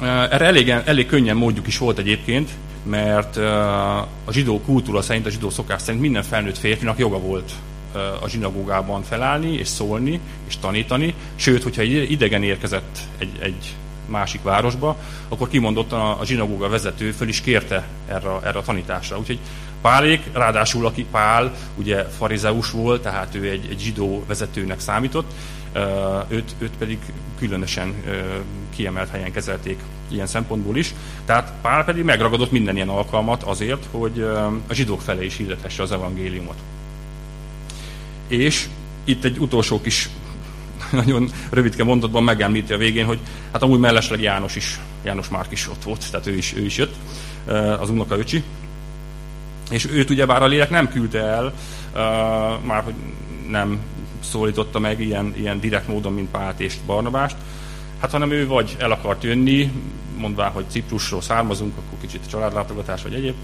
erre 0.00 0.44
elég, 0.44 0.68
elég 0.68 1.06
könnyen 1.06 1.36
módjuk 1.36 1.66
is 1.66 1.78
volt 1.78 1.98
egyébként, 1.98 2.50
mert 2.82 3.36
a 4.24 4.32
zsidó 4.32 4.60
kultúra 4.60 5.02
szerint, 5.02 5.26
a 5.26 5.30
zsidó 5.30 5.50
szokás 5.50 5.82
szerint 5.82 6.02
minden 6.02 6.22
felnőtt 6.22 6.58
férfinak 6.58 6.98
joga 6.98 7.18
volt 7.18 7.52
a 8.20 8.28
zsinagógában 8.28 9.02
felállni, 9.02 9.52
és 9.52 9.68
szólni, 9.68 10.20
és 10.48 10.56
tanítani. 10.56 11.14
Sőt, 11.34 11.62
hogyha 11.62 11.82
idegen 11.82 12.42
érkezett 12.42 12.98
egy, 13.18 13.30
egy 13.38 13.74
másik 14.08 14.42
városba, 14.42 14.96
akkor 15.28 15.48
kimondottan 15.48 16.00
a, 16.00 16.20
a 16.20 16.24
zsinagóga 16.24 16.68
vezető 16.68 17.10
föl 17.10 17.28
is 17.28 17.40
kérte 17.40 17.86
erre, 18.08 18.30
erre 18.44 18.58
a 18.58 18.62
tanításra. 18.62 19.18
Úgyhogy 19.18 19.38
Pálék, 19.80 20.22
ráadásul 20.32 20.86
aki 20.86 21.06
Pál, 21.10 21.54
ugye 21.74 22.04
farizeus 22.04 22.70
volt, 22.70 23.02
tehát 23.02 23.34
ő 23.34 23.50
egy, 23.50 23.66
egy 23.70 23.80
zsidó 23.80 24.24
vezetőnek 24.26 24.80
számított, 24.80 25.32
őt, 26.28 26.54
őt 26.58 26.76
pedig 26.78 26.98
különösen 27.38 27.94
kiemelt 28.74 29.10
helyen 29.10 29.32
kezelték 29.32 29.78
ilyen 30.08 30.26
szempontból 30.26 30.76
is. 30.76 30.94
Tehát 31.24 31.52
Pál 31.62 31.84
pedig 31.84 32.04
megragadott 32.04 32.50
minden 32.50 32.76
ilyen 32.76 32.88
alkalmat 32.88 33.42
azért, 33.42 33.86
hogy 33.90 34.20
a 34.68 34.74
zsidók 34.74 35.00
felé 35.00 35.24
is 35.24 35.36
hirdethesse 35.36 35.82
az 35.82 35.92
evangéliumot. 35.92 36.56
És 38.28 38.68
itt 39.04 39.24
egy 39.24 39.38
utolsó 39.38 39.80
kis 39.80 40.08
nagyon 40.90 41.30
rövidke 41.50 41.84
mondatban 41.84 42.22
megemlíti 42.22 42.72
a 42.72 42.76
végén, 42.76 43.06
hogy 43.06 43.18
hát 43.52 43.62
amúgy 43.62 43.78
mellesleg 43.78 44.20
János 44.20 44.56
is, 44.56 44.78
János 45.04 45.28
Márk 45.28 45.52
is 45.52 45.68
ott 45.68 45.82
volt, 45.82 46.10
tehát 46.10 46.26
ő 46.26 46.36
is, 46.36 46.54
ő 46.56 46.64
is 46.64 46.76
jött, 46.76 46.94
az 47.80 47.90
unokaöcsi. 47.90 48.42
És 49.70 49.86
őt 49.90 50.10
ugyebár 50.10 50.42
a 50.42 50.46
lélek 50.46 50.70
nem 50.70 50.88
küldte 50.88 51.18
el, 51.18 51.52
már 52.64 52.82
hogy 52.82 52.94
nem 53.48 53.78
szólította 54.20 54.78
meg 54.78 55.00
ilyen, 55.00 55.34
ilyen 55.36 55.60
direkt 55.60 55.88
módon, 55.88 56.12
mint 56.12 56.30
Pált 56.30 56.60
és 56.60 56.74
Barnabást, 56.86 57.36
hát 58.00 58.10
hanem 58.10 58.30
ő 58.30 58.46
vagy 58.46 58.76
el 58.78 58.90
akart 58.90 59.22
jönni, 59.22 59.72
mondván, 60.18 60.50
hogy 60.50 60.64
Ciprusról 60.68 61.20
származunk, 61.20 61.76
akkor 61.76 61.98
kicsit 62.00 62.20
a 62.26 62.28
családlátogatás 62.28 63.02
vagy 63.02 63.14
egyéb, 63.14 63.34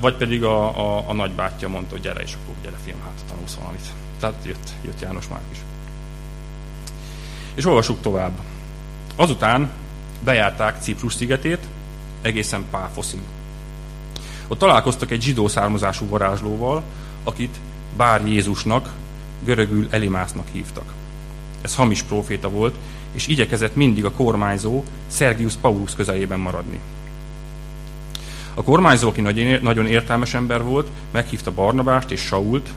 vagy 0.00 0.14
pedig 0.14 0.44
a, 0.44 0.78
a, 0.78 1.04
a 1.08 1.12
nagybátyja 1.12 1.68
mondta, 1.68 1.92
hogy 1.92 2.00
gyere, 2.00 2.20
és 2.20 2.32
akkor 2.42 2.54
gyere 2.62 2.76
fiam, 2.84 2.98
hát 3.04 3.24
tanulsz 3.28 3.54
valamit. 3.54 3.86
Tehát 4.20 4.44
jött, 4.44 4.70
jött 4.84 5.00
János 5.00 5.28
Márk 5.28 5.42
is. 5.52 5.58
És 7.56 7.66
olvasuk 7.66 8.00
tovább. 8.00 8.32
Azután 9.16 9.70
bejárták 10.24 10.82
Ciprus 10.82 11.14
szigetét, 11.14 11.66
egészen 12.22 12.64
Páfoszig. 12.70 13.20
Ott 14.48 14.58
találkoztak 14.58 15.10
egy 15.10 15.22
zsidó 15.22 15.48
származású 15.48 16.08
varázslóval, 16.08 16.82
akit 17.24 17.56
Bár 17.96 18.26
Jézusnak, 18.26 18.92
görögül 19.44 19.86
Elimásznak 19.90 20.46
hívtak. 20.52 20.92
Ez 21.60 21.74
hamis 21.74 22.02
proféta 22.02 22.48
volt, 22.48 22.74
és 23.12 23.26
igyekezett 23.26 23.76
mindig 23.76 24.04
a 24.04 24.10
kormányzó 24.10 24.84
Sergius 25.10 25.54
Paulus 25.54 25.94
közelében 25.94 26.38
maradni. 26.38 26.80
A 28.54 28.62
kormányzó, 28.62 29.08
aki 29.08 29.20
nagyon 29.60 29.86
értelmes 29.86 30.34
ember 30.34 30.62
volt, 30.62 30.88
meghívta 31.10 31.52
Barnabást 31.52 32.10
és 32.10 32.20
Sault, 32.20 32.68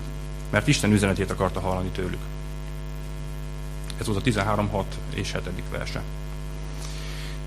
mert 0.50 0.68
Isten 0.68 0.92
üzenetét 0.92 1.32
akarta 1.32 1.60
hallani 1.60 1.90
tőlük. 1.90 2.20
Ez 4.00 4.08
volt 4.08 4.28
a 4.28 4.30
13.6 4.30 4.84
és 5.14 5.32
7. 5.32 5.64
verse. 5.72 6.02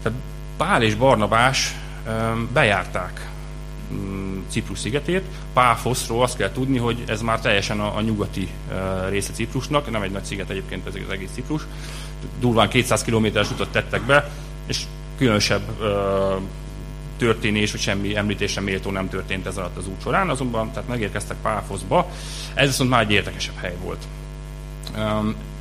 Tehát 0.02 0.18
Pál 0.56 0.82
és 0.82 0.94
Barnabás 0.94 1.74
bejárták 2.52 3.30
mm, 3.92 4.38
Ciprus 4.48 4.78
szigetét. 4.78 5.24
Páfoszról 5.52 6.22
azt 6.22 6.36
kell 6.36 6.52
tudni, 6.52 6.78
hogy 6.78 7.04
ez 7.06 7.20
már 7.20 7.40
teljesen 7.40 7.80
a, 7.80 7.96
a 7.96 8.00
nyugati 8.00 8.48
része 9.08 9.32
Ciprusnak, 9.32 9.90
nem 9.90 10.02
egy 10.02 10.10
nagy 10.10 10.24
sziget 10.24 10.50
egyébként 10.50 10.86
ez 10.86 10.94
az 10.94 11.12
egész 11.12 11.30
Ciprus. 11.34 11.62
Durván 12.40 12.68
200 12.68 13.02
kilométeres 13.02 13.50
utat 13.50 13.68
tettek 13.68 14.02
be, 14.02 14.30
és 14.66 14.82
különösebb 15.18 15.62
történés, 17.16 17.70
vagy 17.72 17.80
semmi 17.80 18.16
említésre 18.16 18.60
méltó 18.60 18.90
nem 18.90 19.08
történt 19.08 19.46
ez 19.46 19.56
alatt 19.56 19.76
az 19.76 19.88
út 19.88 20.02
során, 20.02 20.28
azonban 20.28 20.70
tehát 20.70 20.88
megérkeztek 20.88 21.36
Páfoszba. 21.42 22.10
Ez 22.54 22.66
viszont 22.66 22.90
már 22.90 23.02
egy 23.02 23.12
érdekesebb 23.12 23.56
hely 23.56 23.76
volt. 23.82 24.06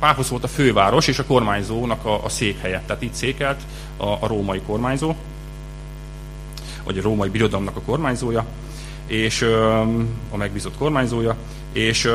Páfosz 0.02 0.28
volt 0.28 0.44
a 0.44 0.48
főváros 0.48 1.06
és 1.06 1.18
a 1.18 1.24
kormányzónak 1.24 2.04
a, 2.04 2.24
a 2.24 2.28
székhelye, 2.28 2.82
tehát 2.86 3.02
itt 3.02 3.14
székelt 3.14 3.60
a, 3.96 4.06
a 4.06 4.26
római 4.26 4.60
kormányzó, 4.60 5.14
vagy 6.84 6.98
a 6.98 7.02
római 7.02 7.28
birodalomnak 7.28 7.76
a 7.76 7.80
kormányzója, 7.80 8.44
és 9.06 9.42
a 10.30 10.36
megbízott 10.36 10.76
kormányzója, 10.76 11.36
és 11.72 12.10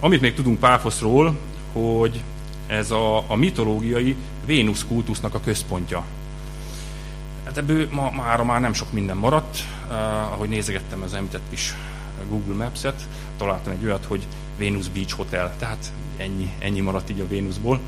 amit 0.00 0.20
még 0.20 0.34
tudunk 0.34 0.58
Páfoszról, 0.58 1.36
hogy 1.72 2.22
ez 2.66 2.90
a, 2.90 3.30
a 3.30 3.34
mitológiai 3.34 4.16
Vénusz 4.44 4.84
kultusznak 4.88 5.34
a 5.34 5.40
központja. 5.40 6.04
Hát 7.44 7.58
ebből 7.58 7.88
ma, 7.90 8.10
mára 8.10 8.44
már 8.44 8.60
nem 8.60 8.72
sok 8.72 8.92
minden 8.92 9.16
maradt. 9.16 9.58
Uh, 9.88 9.92
ahogy 10.32 10.48
nézegettem 10.48 11.02
az 11.02 11.14
említett 11.14 11.52
is 11.52 11.74
Google 12.28 12.64
Maps-et, 12.64 13.08
találtam 13.36 13.72
egy 13.72 13.84
olyat, 13.84 14.04
hogy 14.04 14.26
Venus 14.58 14.88
Beach 14.88 15.12
Hotel. 15.12 15.54
Tehát 15.58 15.92
ennyi, 16.16 16.52
ennyi 16.58 16.80
maradt 16.80 17.10
így 17.10 17.20
a 17.20 17.28
Vénuszból. 17.28 17.80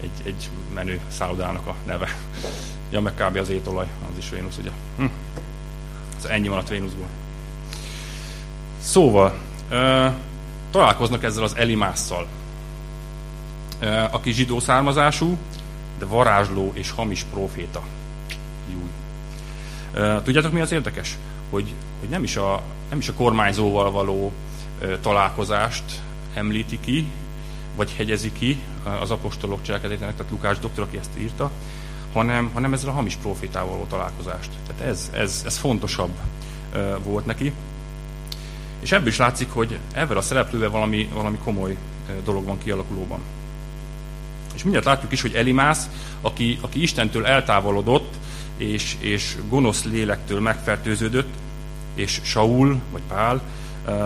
Egy, 0.00 0.10
egy 0.24 0.50
menő 0.74 1.00
szállodának 1.08 1.66
a 1.66 1.74
neve. 1.86 2.08
Ja, 2.90 3.00
meg 3.00 3.14
kb. 3.14 3.36
az 3.36 3.48
étolaj, 3.48 3.86
az 4.12 4.18
is 4.18 4.30
Vénusz, 4.30 4.58
ugye. 4.58 4.70
Hm. 4.96 5.04
Ez 6.18 6.24
ennyi 6.24 6.48
maradt 6.48 6.68
Vénuszból. 6.68 7.06
Szóval, 8.80 9.34
uh, 9.70 10.12
találkoznak 10.70 11.24
ezzel 11.24 11.42
az 11.42 11.56
Elimásszal, 11.56 12.26
uh, 13.82 14.14
aki 14.14 14.32
zsidó 14.32 14.60
származású, 14.60 15.38
de 15.98 16.04
varázsló 16.04 16.70
és 16.74 16.90
hamis 16.90 17.24
proféta. 17.30 17.82
Júj. 18.70 18.90
Tudjátok, 20.22 20.52
mi 20.52 20.60
az 20.60 20.72
érdekes? 20.72 21.18
Hogy, 21.50 21.74
hogy 22.00 22.08
nem, 22.08 22.22
is 22.22 22.36
a, 22.36 22.62
nem 22.88 22.98
is 22.98 23.08
a 23.08 23.12
kormányzóval 23.12 23.90
való 23.90 24.32
találkozást 25.00 26.00
említi 26.34 26.80
ki, 26.80 27.06
vagy 27.76 27.94
hegyezi 27.96 28.32
ki 28.32 28.60
az 29.00 29.10
apostolok 29.10 29.62
cselekedetének, 29.62 30.16
tehát 30.16 30.32
Lukás 30.32 30.58
doktor, 30.58 30.84
aki 30.84 30.96
ezt 30.96 31.10
írta, 31.18 31.50
hanem, 32.12 32.50
hanem 32.52 32.72
ezzel 32.72 32.88
a 32.90 32.92
hamis 32.92 33.14
profétával 33.14 33.70
való 33.70 33.84
találkozást. 33.84 34.50
Tehát 34.66 34.82
ez, 34.82 35.10
ez, 35.14 35.42
ez 35.46 35.56
fontosabb 35.56 36.10
volt 37.02 37.26
neki. 37.26 37.52
És 38.80 38.92
ebből 38.92 39.08
is 39.08 39.16
látszik, 39.16 39.50
hogy 39.50 39.78
ebben 39.92 40.16
a 40.16 40.20
szereplővel 40.20 40.70
valami, 40.70 41.08
valami 41.12 41.38
komoly 41.44 41.76
dolog 42.24 42.44
van 42.44 42.58
kialakulóban. 42.58 43.20
És 44.54 44.62
mindjárt 44.62 44.86
látjuk 44.86 45.12
is, 45.12 45.20
hogy 45.20 45.34
Elimász, 45.34 45.88
aki, 46.20 46.58
aki 46.60 46.82
Istentől 46.82 47.26
eltávolodott, 47.26 48.14
és, 48.56 48.96
és 48.98 49.36
gonosz 49.48 49.84
lélektől 49.84 50.40
megfertőződött, 50.40 51.34
és 51.94 52.20
Saul, 52.22 52.80
vagy 52.90 53.02
Pál, 53.08 53.42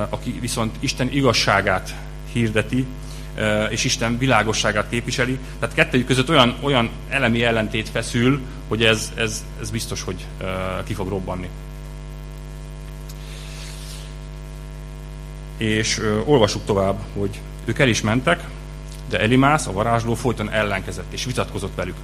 aki 0.09 0.39
viszont 0.41 0.77
Isten 0.81 1.13
igazságát 1.13 1.95
hirdeti, 2.33 2.87
eh, 3.35 3.67
és 3.73 3.85
Isten 3.85 4.19
világosságát 4.19 4.89
képviseli. 4.89 5.39
Tehát 5.59 5.75
kettőjük 5.75 6.07
között 6.07 6.29
olyan, 6.29 6.57
olyan 6.61 6.91
elemi 7.09 7.43
ellentét 7.43 7.89
feszül, 7.89 8.41
hogy 8.69 8.85
ez, 8.85 9.13
ez, 9.15 9.45
ez 9.61 9.71
biztos, 9.71 10.03
hogy 10.03 10.27
eh, 10.41 10.49
ki 10.85 10.95
fog 10.95 11.09
robbanni. 11.09 11.49
És 15.57 16.01
olvasuk 16.25 16.65
tovább, 16.65 16.99
hogy 17.15 17.41
ők 17.65 17.79
el 17.79 17.89
is 17.89 18.01
mentek, 18.01 18.45
de 19.09 19.21
Elimász, 19.21 19.67
a 19.67 19.73
varázsló 19.73 20.15
folyton 20.15 20.51
ellenkezett 20.51 21.13
és 21.13 21.25
vitatkozott 21.25 21.75
velük. 21.75 21.97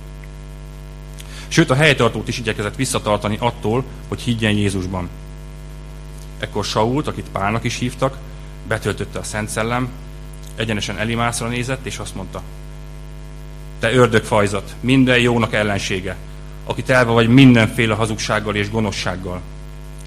Sőt, 1.48 1.70
a 1.70 1.74
helytartót 1.74 2.28
is 2.28 2.38
igyekezett 2.38 2.76
visszatartani 2.76 3.36
attól, 3.40 3.84
hogy 4.08 4.20
higgyen 4.20 4.52
Jézusban. 4.52 5.08
Ekkor 6.42 6.64
Sault, 6.64 7.06
akit 7.06 7.28
Pálnak 7.32 7.64
is 7.64 7.78
hívtak, 7.78 8.16
betöltötte 8.68 9.18
a 9.18 9.22
Szent 9.22 9.48
Szellem, 9.48 9.88
egyenesen 10.56 10.98
Elimászra 10.98 11.48
nézett, 11.48 11.86
és 11.86 11.98
azt 11.98 12.14
mondta, 12.14 12.42
te 13.78 13.92
ördögfajzat, 13.92 14.74
minden 14.80 15.18
jónak 15.18 15.52
ellensége, 15.52 16.16
aki 16.64 16.82
telve 16.82 17.10
vagy 17.10 17.28
mindenféle 17.28 17.94
hazugsággal 17.94 18.54
és 18.54 18.70
gonoszsággal. 18.70 19.40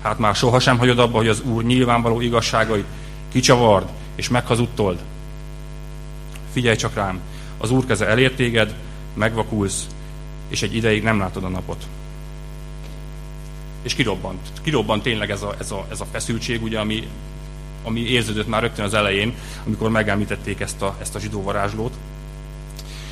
Hát 0.02 0.19
már 0.19 0.36
sohasem 0.36 0.78
hagyod 0.78 1.00
abba, 1.00 1.17
hogy 1.17 1.28
az 1.28 1.41
Úr 1.41 1.63
nyilvánvaló 1.63 2.21
igazságait 2.21 2.86
kicsavard 3.32 3.89
és 4.15 4.30
meghazudtold. 4.30 5.00
Figyelj 6.52 6.76
csak 6.76 6.93
rám, 6.93 7.19
az 7.58 7.71
Úr 7.71 7.86
keze 7.86 8.08
elért 8.08 8.36
téged, 8.36 8.76
megvakulsz, 9.13 9.88
és 10.48 10.62
egy 10.62 10.76
ideig 10.76 11.04
nem 11.04 11.19
látod 11.19 11.43
a 11.43 11.50
napot. 11.50 11.88
És 13.86 13.93
kirobbant. 13.93 14.39
Kirobbant 14.62 15.04
tényleg 15.04 15.30
ez 15.32 15.41
a, 15.41 15.56
ez 15.60 15.71
a, 15.71 15.86
ez 15.91 16.02
a 16.02 16.06
feszültség, 16.12 16.63
ugye, 16.63 16.80
ami, 16.80 17.08
ami 17.84 18.00
érződött 18.00 18.48
már 18.48 18.62
rögtön 18.62 18.86
az 18.86 18.93
elején, 18.93 19.34
amikor 19.65 19.89
megemlítették 19.89 20.60
ezt 20.60 20.82
a, 20.82 20.95
ezt 21.02 21.15
a 21.15 21.19
zsidó 21.19 21.41
varázslót. 21.43 21.93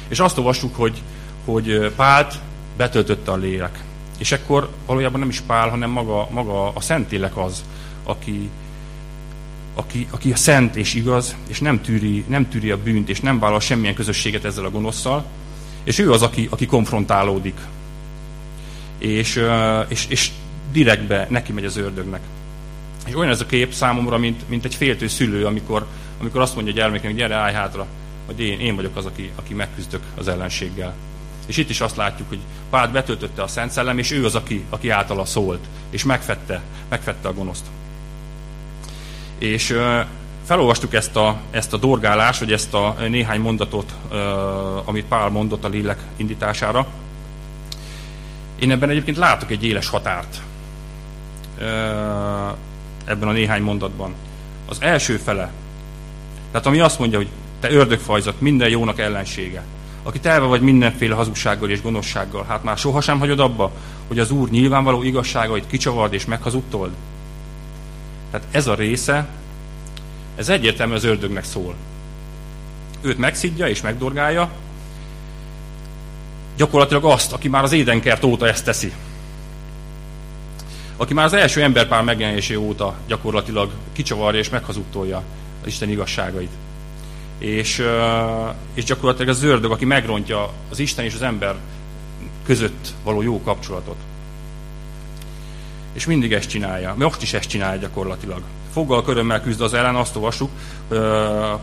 És 0.07 0.19
azt 0.19 0.37
olvassuk, 0.37 0.75
hogy, 0.75 1.01
hogy 1.45 1.93
Pált 1.95 2.35
betöltötte 2.77 3.31
a 3.31 3.35
lélek. 3.35 3.83
És 4.17 4.31
ekkor 4.31 4.69
valójában 4.85 5.19
nem 5.19 5.29
is 5.29 5.39
Pál, 5.39 5.69
hanem 5.69 5.89
maga, 5.89 6.27
maga 6.31 6.67
a 6.73 6.81
Szentlélek 6.81 7.37
az, 7.37 7.63
aki, 8.03 8.49
aki, 9.75 10.07
aki 10.11 10.31
a 10.31 10.35
szent 10.35 10.75
és 10.75 10.93
igaz, 10.93 11.35
és 11.47 11.59
nem 11.59 11.81
tűri, 11.81 12.23
nem 12.27 12.49
tűri 12.49 12.71
a 12.71 12.83
bűnt, 12.83 13.09
és 13.09 13.19
nem 13.19 13.39
vállal 13.39 13.59
semmilyen 13.59 13.95
közösséget 13.95 14.45
ezzel 14.45 14.65
a 14.65 14.69
gonoszszal, 14.69 15.25
és 15.83 15.99
ő 15.99 16.11
az, 16.11 16.21
aki, 16.21 16.47
aki 16.51 16.65
konfrontálódik. 16.65 17.57
És, 18.97 19.43
és, 19.87 20.05
és 20.09 20.31
direktbe 20.73 21.27
neki 21.29 21.51
megy 21.51 21.65
az 21.65 21.77
ördögnek. 21.77 22.21
És 23.05 23.15
olyan 23.15 23.31
ez 23.31 23.41
a 23.41 23.45
kép 23.45 23.73
számomra, 23.73 24.17
mint, 24.17 24.49
mint 24.49 24.65
egy 24.65 24.75
féltő 24.75 25.07
szülő, 25.07 25.45
amikor, 25.45 25.85
amikor 26.19 26.41
azt 26.41 26.55
mondja 26.55 26.73
a 26.73 26.75
gyermeknek, 26.75 27.15
gyere, 27.15 27.35
állj 27.35 27.53
hátra, 27.53 27.87
hogy 28.25 28.39
én, 28.39 28.59
én 28.59 28.75
vagyok 28.75 28.95
az, 28.95 29.05
aki, 29.05 29.31
aki 29.35 29.53
megküzdök 29.53 30.01
az 30.15 30.27
ellenséggel. 30.27 30.93
És 31.45 31.57
itt 31.57 31.69
is 31.69 31.81
azt 31.81 31.95
látjuk, 31.95 32.27
hogy 32.29 32.39
Pál 32.69 32.87
betöltötte 32.87 33.41
a 33.41 33.47
Szent 33.47 33.71
Szellem, 33.71 33.97
és 33.97 34.11
ő 34.11 34.25
az, 34.25 34.35
aki, 34.35 34.63
aki 34.69 34.89
általa 34.89 35.25
szólt, 35.25 35.65
és 35.89 36.03
megfette, 36.03 36.61
megfette 36.89 37.27
a 37.27 37.33
gonoszt. 37.33 37.65
És 39.37 39.77
felolvastuk 40.45 40.93
ezt 40.93 41.15
a, 41.15 41.37
ezt 41.51 41.73
a 41.73 41.77
dorgálást, 41.77 42.39
vagy 42.39 42.51
ezt 42.51 42.73
a 42.73 42.95
néhány 43.09 43.39
mondatot, 43.39 43.93
amit 44.85 45.05
Pál 45.05 45.29
mondott 45.29 45.63
a 45.63 45.69
lélek 45.69 45.99
indítására. 46.15 46.87
Én 48.59 48.71
ebben 48.71 48.89
egyébként 48.89 49.17
látok 49.17 49.51
egy 49.51 49.63
éles 49.63 49.87
határt 49.87 50.41
ebben 53.05 53.27
a 53.27 53.31
néhány 53.31 53.61
mondatban. 53.61 54.13
Az 54.65 54.77
első 54.81 55.17
fele, 55.17 55.51
tehát 56.51 56.67
ami 56.67 56.79
azt 56.79 56.99
mondja, 56.99 57.17
hogy 57.17 57.27
te 57.59 57.71
ördögfajzat, 57.71 58.41
minden 58.41 58.69
jónak 58.69 58.99
ellensége, 58.99 59.63
aki 60.03 60.19
telve 60.19 60.45
vagy 60.45 60.61
mindenféle 60.61 61.15
hazugsággal 61.15 61.69
és 61.69 61.81
gonoszsággal, 61.81 62.45
hát 62.47 62.63
már 62.63 62.77
sohasem 62.77 63.19
hagyod 63.19 63.39
abba, 63.39 63.71
hogy 64.07 64.19
az 64.19 64.31
Úr 64.31 64.49
nyilvánvaló 64.49 65.03
igazságait 65.03 65.67
kicsavard 65.67 66.13
és 66.13 66.25
meghazudtold? 66.25 66.91
Tehát 68.31 68.47
ez 68.51 68.67
a 68.67 68.75
része 68.75 69.27
ez 70.35 70.49
egyértelműen 70.49 70.97
az 70.97 71.03
ördögnek 71.03 71.43
szól. 71.43 71.75
Őt 73.01 73.17
megszidja 73.17 73.67
és 73.67 73.81
megdorgálja, 73.81 74.49
gyakorlatilag 76.57 77.05
azt, 77.05 77.33
aki 77.33 77.47
már 77.47 77.63
az 77.63 77.71
édenkert 77.71 78.23
óta 78.23 78.47
ezt 78.47 78.65
teszi. 78.65 78.93
Aki 81.03 81.13
már 81.13 81.25
az 81.25 81.33
első 81.33 81.61
emberpár 81.61 82.03
megjelenésé 82.03 82.55
óta 82.55 82.95
gyakorlatilag 83.07 83.71
kicsavarja 83.91 84.39
és 84.39 84.49
meghazudtolja 84.49 85.23
az 85.61 85.67
Isten 85.67 85.89
igazságait. 85.89 86.49
És, 87.37 87.83
és 88.73 88.83
gyakorlatilag 88.83 89.29
az 89.29 89.43
ördög, 89.43 89.71
aki 89.71 89.85
megrontja 89.85 90.49
az 90.69 90.79
Isten 90.79 91.05
és 91.05 91.13
az 91.13 91.21
ember 91.21 91.55
között 92.45 92.93
való 93.03 93.21
jó 93.21 93.41
kapcsolatot. 93.41 93.95
És 95.93 96.05
mindig 96.05 96.33
ezt 96.33 96.49
csinálja. 96.49 96.93
Most 96.97 97.21
is 97.21 97.33
ezt 97.33 97.49
csinálja 97.49 97.81
gyakorlatilag 97.81 98.41
foggal 98.73 99.03
körömmel 99.03 99.41
küzd 99.41 99.61
az 99.61 99.73
ellen, 99.73 99.95
azt 99.95 100.15
olvassuk, 100.15 100.49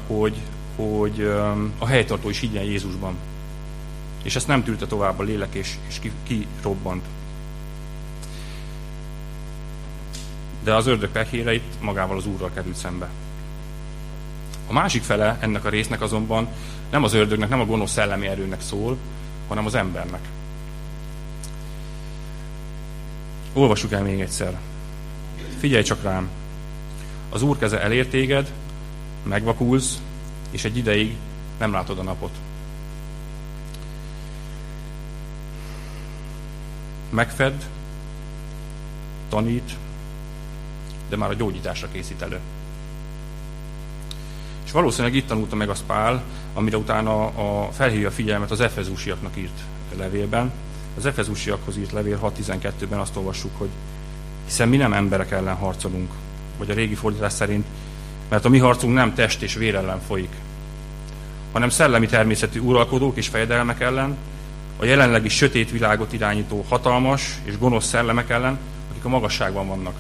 hogy, 0.07 0.35
hogy 0.77 1.33
a 1.79 1.87
helytartó 1.87 2.29
is 2.29 2.41
higgyen 2.41 2.65
Jézusban. 2.65 3.15
És 4.23 4.37
ezt 4.37 4.47
nem 4.47 4.65
tűrte 4.65 4.87
tovább 4.87 5.19
a 5.19 5.23
lélek, 5.23 5.55
és, 5.55 5.75
és 5.89 6.01
kirobbant. 6.27 7.03
Ki 7.03 7.20
De 10.65 10.75
az 10.75 10.87
ördög 10.87 11.11
pehére 11.11 11.61
magával 11.81 12.17
az 12.17 12.27
úrral 12.27 12.51
került 12.55 12.77
szembe. 12.77 13.09
A 14.69 14.73
másik 14.73 15.03
fele 15.03 15.37
ennek 15.41 15.65
a 15.65 15.69
résznek 15.69 16.01
azonban 16.01 16.49
nem 16.91 17.05
az 17.05 17.13
ördögnek, 17.13 17.49
nem 17.49 17.61
a 17.61 17.65
gonosz 17.67 17.91
szellemi 17.91 18.27
erőnek 18.27 18.61
szól, 18.61 18.97
hanem 19.49 19.67
az 19.67 19.75
embernek. 19.75 20.21
Olvassuk 23.53 23.93
el 23.93 24.03
még 24.03 24.21
egyszer. 24.21 24.59
Figyelj 25.59 25.83
csak 25.83 26.03
rám. 26.03 26.29
Az 27.29 27.43
Úr 27.43 27.59
keze 27.59 27.81
elér 27.81 28.09
téged, 28.09 28.53
megvakulsz, 29.23 30.01
és 30.51 30.65
egy 30.65 30.77
ideig 30.77 31.17
nem 31.59 31.73
látod 31.73 31.99
a 31.99 32.03
napot. 32.03 32.35
Megfed, 37.11 37.69
tanít, 39.29 39.77
de 41.11 41.17
már 41.17 41.31
a 41.31 41.35
gyógyításra 41.35 41.89
készít 41.93 42.23
elő. 42.23 42.39
És 44.65 44.71
valószínűleg 44.77 45.17
itt 45.17 45.27
tanulta 45.27 45.57
meg 45.57 45.69
az 45.69 45.85
Pál, 45.87 46.23
amire 46.55 46.77
utána 46.77 47.25
a, 47.25 47.69
felhívja 47.73 48.09
a 48.09 48.11
figyelmet 48.11 48.51
az 48.51 48.61
Efezusiaknak 48.61 49.37
írt 49.37 49.61
levélben. 49.97 50.53
Az 50.97 51.07
Efezusiakhoz 51.07 51.77
írt 51.77 51.93
levél 51.93 52.33
6.12-ben 52.39 52.99
azt 52.99 53.17
olvassuk, 53.17 53.51
hogy 53.59 53.69
hiszen 54.45 54.69
mi 54.69 54.77
nem 54.77 54.93
emberek 54.93 55.31
ellen 55.31 55.55
harcolunk, 55.55 56.11
vagy 56.59 56.71
a 56.71 56.75
régi 56.75 56.95
fordítás 56.95 57.33
szerint, 57.33 57.67
mert 58.29 58.45
a 58.45 58.49
mi 58.49 58.59
harcunk 58.59 58.95
nem 58.95 59.15
test 59.15 59.43
és 59.43 59.55
vér 59.55 59.75
ellen 59.75 60.01
folyik, 60.01 60.33
hanem 61.53 61.69
szellemi 61.69 62.07
természetű 62.07 62.61
uralkodók 62.61 63.17
és 63.17 63.29
fejedelmek 63.29 63.81
ellen, 63.81 64.17
a 64.77 64.85
jelenlegi 64.85 65.29
sötét 65.29 65.71
világot 65.71 66.13
irányító 66.13 66.65
hatalmas 66.69 67.39
és 67.43 67.59
gonosz 67.59 67.87
szellemek 67.87 68.31
ellen, 68.31 68.59
akik 68.91 69.05
a 69.05 69.09
magasságban 69.09 69.67
vannak. 69.67 69.95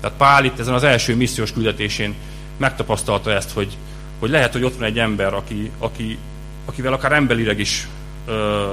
Tehát 0.00 0.16
Pál 0.16 0.44
itt 0.44 0.58
ezen 0.58 0.74
az 0.74 0.82
első 0.82 1.16
missziós 1.16 1.52
küldetésén 1.52 2.14
megtapasztalta 2.56 3.30
ezt, 3.30 3.50
hogy, 3.50 3.76
hogy 4.18 4.30
lehet, 4.30 4.52
hogy 4.52 4.64
ott 4.64 4.76
van 4.76 4.84
egy 4.84 4.98
ember, 4.98 5.34
aki, 5.34 5.70
aki, 5.78 6.18
akivel 6.64 6.92
akár 6.92 7.12
emberileg 7.12 7.58
is 7.58 7.88
ö, 8.26 8.64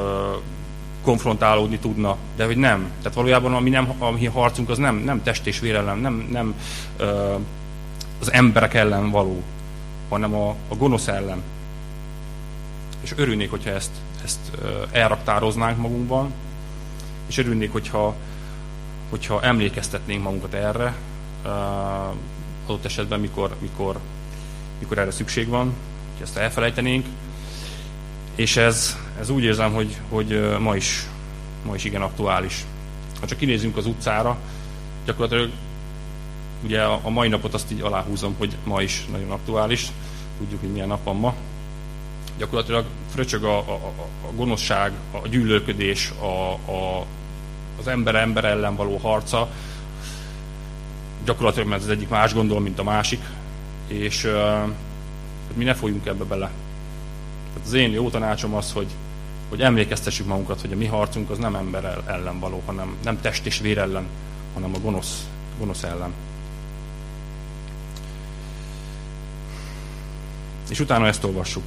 konfrontálódni 1.03 1.77
tudna, 1.77 2.17
de 2.35 2.45
hogy 2.45 2.57
nem. 2.57 2.91
Tehát 3.01 3.17
valójában 3.17 3.53
a 3.53 3.59
mi, 3.59 3.69
nem, 3.69 3.93
a 3.97 4.11
mi 4.11 4.25
harcunk 4.25 4.69
az 4.69 4.77
nem, 4.77 4.95
nem 4.95 5.23
test 5.23 5.47
és 5.47 5.59
vér 5.59 5.75
ellen, 5.75 5.97
nem, 5.97 6.27
nem 6.31 6.55
ö, 6.97 7.35
az 8.19 8.31
emberek 8.31 8.73
ellen 8.73 9.09
való, 9.09 9.43
hanem 10.09 10.35
a, 10.35 10.49
a 10.49 10.75
gonosz 10.75 11.07
ellen. 11.07 11.41
És 13.01 13.13
örülnék, 13.15 13.49
hogyha 13.49 13.69
ezt, 13.69 13.91
ezt 14.23 14.39
elraktároznánk 14.91 15.77
magunkban, 15.77 16.33
és 17.27 17.38
örülnék, 17.38 17.71
hogyha, 17.71 18.15
hogyha 19.09 19.41
emlékeztetnénk 19.41 20.23
magunkat 20.23 20.53
erre, 20.53 20.95
adott 21.45 22.86
esetben, 22.86 23.19
mikor, 23.19 23.55
mikor, 23.60 23.99
mikor 24.79 24.97
erre 24.97 25.12
szükség 25.12 25.47
van, 25.47 25.73
hogy 26.13 26.21
ezt 26.21 26.38
elfelejtenénk. 26.38 27.05
És 28.36 28.58
ez, 28.58 28.97
ez 29.19 29.29
úgy 29.29 29.43
érzem, 29.43 29.73
hogy, 29.73 29.97
hogy 30.10 30.58
ma, 30.60 30.75
is, 30.75 31.08
ma 31.65 31.75
is 31.75 31.84
igen 31.84 32.01
aktuális. 32.01 32.65
Ha 33.19 33.27
csak 33.27 33.38
kinézünk 33.38 33.77
az 33.77 33.86
utcára, 33.86 34.38
gyakorlatilag 35.05 35.51
ugye 36.63 36.81
a, 36.81 37.10
mai 37.10 37.27
napot 37.27 37.53
azt 37.53 37.71
így 37.71 37.81
aláhúzom, 37.81 38.36
hogy 38.38 38.58
ma 38.63 38.81
is 38.81 39.05
nagyon 39.12 39.31
aktuális. 39.31 39.88
Tudjuk, 40.38 40.60
hogy 40.60 40.71
milyen 40.71 40.88
nap 40.88 41.03
van 41.03 41.15
ma. 41.15 41.34
Gyakorlatilag 42.38 42.86
fröcsög 43.13 43.43
a, 43.43 43.58
a, 43.58 43.73
a 44.27 44.31
gonoszság, 44.36 44.91
a 45.12 45.27
gyűlölködés, 45.27 46.12
a, 46.19 46.51
a, 46.71 47.05
az 47.79 47.88
ember 47.88 48.15
ember 48.15 48.45
ellen 48.45 48.75
való 48.75 48.97
harca, 48.97 49.49
gyakorlatilag 51.25 51.67
mert 51.67 51.81
az 51.81 51.89
egyik 51.89 52.09
más 52.09 52.33
gondol, 52.33 52.59
mint 52.59 52.79
a 52.79 52.83
másik, 52.83 53.19
és 53.88 54.23
uh, 54.23 54.69
mi 55.53 55.63
ne 55.63 55.73
folyjunk 55.73 56.05
ebbe 56.05 56.23
bele. 56.23 56.51
Tehát 57.53 57.67
az 57.67 57.73
én 57.73 57.91
jó 57.91 58.09
tanácsom 58.09 58.53
az, 58.53 58.71
hogy, 58.71 58.88
hogy 59.49 59.61
emlékeztessük 59.61 60.27
magunkat, 60.27 60.61
hogy 60.61 60.71
a 60.71 60.75
mi 60.75 60.85
harcunk 60.85 61.29
az 61.29 61.38
nem 61.38 61.55
ember 61.55 62.03
ellen 62.05 62.39
való, 62.39 62.61
hanem 62.65 62.95
nem 63.03 63.21
test 63.21 63.45
és 63.45 63.59
vér 63.59 63.77
ellen, 63.77 64.05
hanem 64.53 64.73
a 64.75 64.79
gonosz, 64.79 65.27
gonosz 65.59 65.83
ellen. 65.83 66.13
És 70.69 70.79
utána 70.79 71.07
ezt 71.07 71.23
olvassuk. 71.23 71.63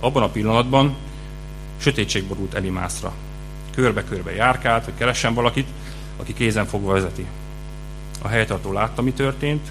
Abban 0.00 0.22
a 0.22 0.28
pillanatban 0.28 0.96
sötétség 1.76 2.24
borult 2.24 2.54
Elimászra. 2.54 3.12
Körbe-körbe 3.74 4.34
járkált, 4.34 4.84
hogy 4.84 4.94
keressen 4.98 5.34
valakit, 5.34 5.68
aki 6.16 6.32
kézen 6.32 6.66
fogva 6.66 6.92
vezeti. 6.92 7.26
A 8.24 8.28
helytartó 8.28 8.72
látta, 8.72 9.02
mi 9.02 9.12
történt, 9.12 9.70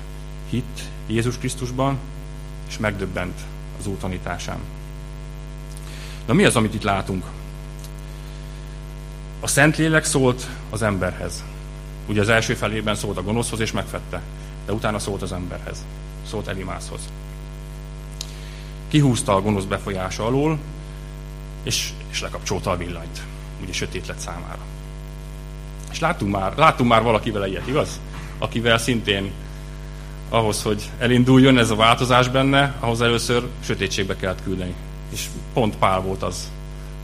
hitt 0.50 0.80
Jézus 1.08 1.38
Krisztusban, 1.38 1.98
és 2.68 2.78
megdöbbent 2.78 3.40
az 3.80 3.88
ő 3.88 3.92
tanításán. 3.92 4.58
Na 6.26 6.34
mi 6.34 6.44
az, 6.44 6.56
amit 6.56 6.74
itt 6.74 6.84
látunk? 6.84 7.26
A 9.40 9.48
Szentlélek 9.48 10.06
szólt 10.06 10.48
az 10.70 10.82
emberhez. 10.82 11.44
Ugye 12.08 12.22
az 12.22 12.30
első 12.30 12.54
felében 12.54 12.96
szólt 12.96 13.18
a 13.18 13.24
gonoszhoz, 13.24 13.60
és 13.60 13.72
megfette. 13.72 14.22
De 14.66 14.74
utána 14.74 15.00
szólt 15.00 15.22
az 15.22 15.32
emberhez. 15.32 15.86
Szólt 16.28 16.48
Elimászhoz. 16.48 17.02
Kihúzta 18.88 19.36
a 19.36 19.42
gonosz 19.42 19.64
befolyása 19.64 20.26
alól, 20.26 20.60
és, 21.64 21.92
és 22.10 22.22
lekapcsolta 22.22 22.72
a 22.72 22.78
villanyt. 22.78 23.22
Ugye 23.62 23.74
sötét 23.74 24.08
lett 24.08 24.20
számára. 24.20 24.62
És 25.92 26.00
láttunk 26.00 26.32
már, 26.32 26.58
láttunk 26.58 26.90
már 26.90 27.04
valakivel 27.04 27.48
ilyet, 27.48 27.68
igaz? 27.68 28.00
Akivel 28.44 28.78
szintén 28.78 29.32
ahhoz, 30.30 30.64
hogy 30.64 30.90
elinduljon 30.98 31.58
ez 31.58 31.70
a 31.70 31.76
változás 31.76 32.30
benne, 32.30 32.76
ahhoz 32.80 33.02
először 33.02 33.48
sötétségbe 33.60 34.16
kellett 34.16 34.44
küldeni. 34.44 34.74
És 35.10 35.28
pont 35.54 35.76
Pál 35.78 36.02
volt 36.02 36.24
az, 36.24 36.52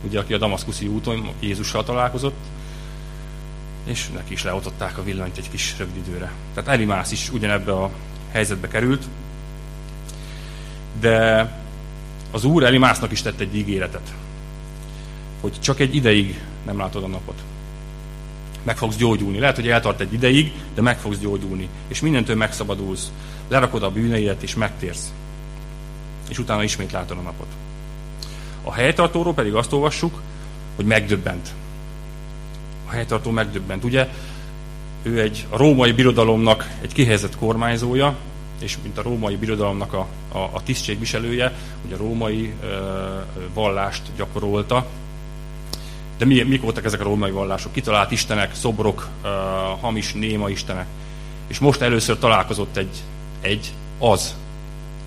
ugye, 0.04 0.20
aki 0.20 0.34
a 0.34 0.38
damaszkuszi 0.38 0.88
úton 0.88 1.30
Jézussal 1.40 1.84
találkozott, 1.84 2.38
és 3.84 4.10
neki 4.14 4.34
is 4.34 4.44
leotották 4.44 4.98
a 4.98 5.04
villanyt 5.04 5.38
egy 5.38 5.50
kis 5.50 5.76
rövid 5.78 5.98
időre. 6.08 6.32
Tehát 6.54 6.70
Elimász 6.70 7.12
is 7.12 7.30
ugyanebbe 7.32 7.72
a 7.72 7.90
helyzetbe 8.32 8.68
került, 8.68 9.04
de 11.00 11.52
az 12.32 12.44
Úr 12.44 12.64
Elimásznak 12.64 13.12
is 13.12 13.22
tett 13.22 13.40
egy 13.40 13.56
ígéretet, 13.56 14.14
hogy 15.42 15.60
csak 15.60 15.80
egy 15.80 15.96
ideig 15.96 16.42
nem 16.66 16.78
látod 16.78 17.04
a 17.04 17.08
napot 17.08 17.42
meg 18.64 18.78
fogsz 18.78 18.96
gyógyulni. 18.96 19.40
Lehet, 19.40 19.56
hogy 19.56 19.68
eltart 19.68 20.00
egy 20.00 20.14
ideig, 20.14 20.54
de 20.76 20.82
meg 20.82 21.00
fogsz 21.00 21.18
gyógyulni. 21.18 21.70
És 21.88 22.00
mindentől 22.00 22.36
megszabadulsz. 22.36 23.12
Lerakod 23.48 23.84
a 23.84 23.92
bűneidet, 23.92 24.44
és 24.44 24.56
megtérsz. 24.56 25.14
És 26.30 26.40
utána 26.40 26.64
ismét 26.64 26.92
látod 26.92 27.18
a 27.18 27.22
napot. 27.22 27.48
A 28.64 28.74
helytartóról 28.74 29.34
pedig 29.34 29.54
azt 29.54 29.74
olvassuk, 29.74 30.22
hogy 30.76 30.86
megdöbbent. 30.86 31.50
A 32.88 32.92
helytartó 32.92 33.32
megdöbbent. 33.32 33.84
Ugye 33.84 34.08
ő 35.04 35.22
egy 35.22 35.46
a 35.50 35.58
római 35.58 35.92
birodalomnak 35.92 36.70
egy 36.82 36.94
kihelyezett 36.94 37.38
kormányzója, 37.38 38.16
és 38.62 38.78
mint 38.84 38.98
a 38.98 39.02
római 39.02 39.36
birodalomnak 39.36 39.94
a, 39.94 40.08
a, 40.32 40.38
a 40.38 40.64
tisztségviselője, 40.64 41.54
ugye 41.86 41.96
a 41.96 41.98
római 41.98 42.54
ö, 42.64 42.68
vallást 43.54 44.02
gyakorolta, 44.16 44.86
de 46.20 46.26
mi, 46.26 46.42
mik 46.44 46.62
voltak 46.62 46.86
ezek 46.86 47.00
a 47.00 47.04
római 47.04 47.32
vallások? 47.32 47.72
Kitalált 47.72 48.12
istenek, 48.12 48.56
szobrok, 48.56 49.08
uh, 49.24 49.30
hamis, 49.82 50.14
néma 50.14 50.50
istenek. 50.50 50.86
És 51.48 51.60
most 51.60 51.82
először 51.82 52.18
találkozott 52.18 52.78
egy, 52.78 52.98
egy 53.42 53.72
az, 54.00 54.36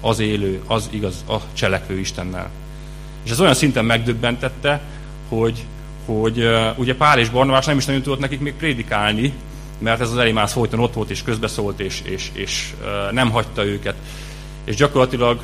az 0.01 0.19
élő, 0.19 0.63
az 0.67 0.89
igaz, 0.93 1.25
a 1.29 1.37
cselekvő 1.53 1.99
Istennel. 1.99 2.51
És 3.25 3.31
ez 3.31 3.41
olyan 3.41 3.55
szinten 3.55 3.85
megdöbbentette, 3.85 4.81
hogy, 5.29 5.65
hogy 6.07 6.39
uh, 6.39 6.79
ugye 6.79 6.95
Pál 6.95 7.19
és 7.19 7.29
Barnabás 7.29 7.67
nem 7.67 7.79
is 7.79 7.85
nagyon 7.85 8.03
tudott 8.03 8.19
nekik 8.19 8.41
még 8.41 8.55
prédikálni, 8.55 9.33
mert 9.79 10.01
ez 10.01 10.11
az 10.11 10.19
Elimász 10.19 10.53
folyton 10.53 10.81
ott 10.81 10.95
volt 10.95 11.11
és 11.11 11.23
közbeszólt, 11.23 11.81
és, 11.81 12.01
és, 12.05 12.31
és 12.33 12.75
uh, 12.81 13.13
nem 13.13 13.31
hagyta 13.31 13.65
őket. 13.65 13.95
És 14.65 14.77
gyakorlatilag 14.77 15.41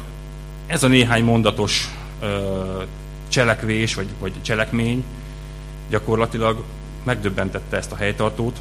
ez 0.66 0.82
a 0.82 0.88
néhány 0.88 1.24
mondatos 1.24 1.88
uh, 2.22 2.28
cselekvés, 3.28 3.94
vagy, 3.94 4.08
vagy 4.20 4.32
cselekmény, 4.42 5.04
gyakorlatilag 5.88 6.64
megdöbbentette 7.02 7.76
ezt 7.76 7.92
a 7.92 7.96
helytartót, 7.96 8.60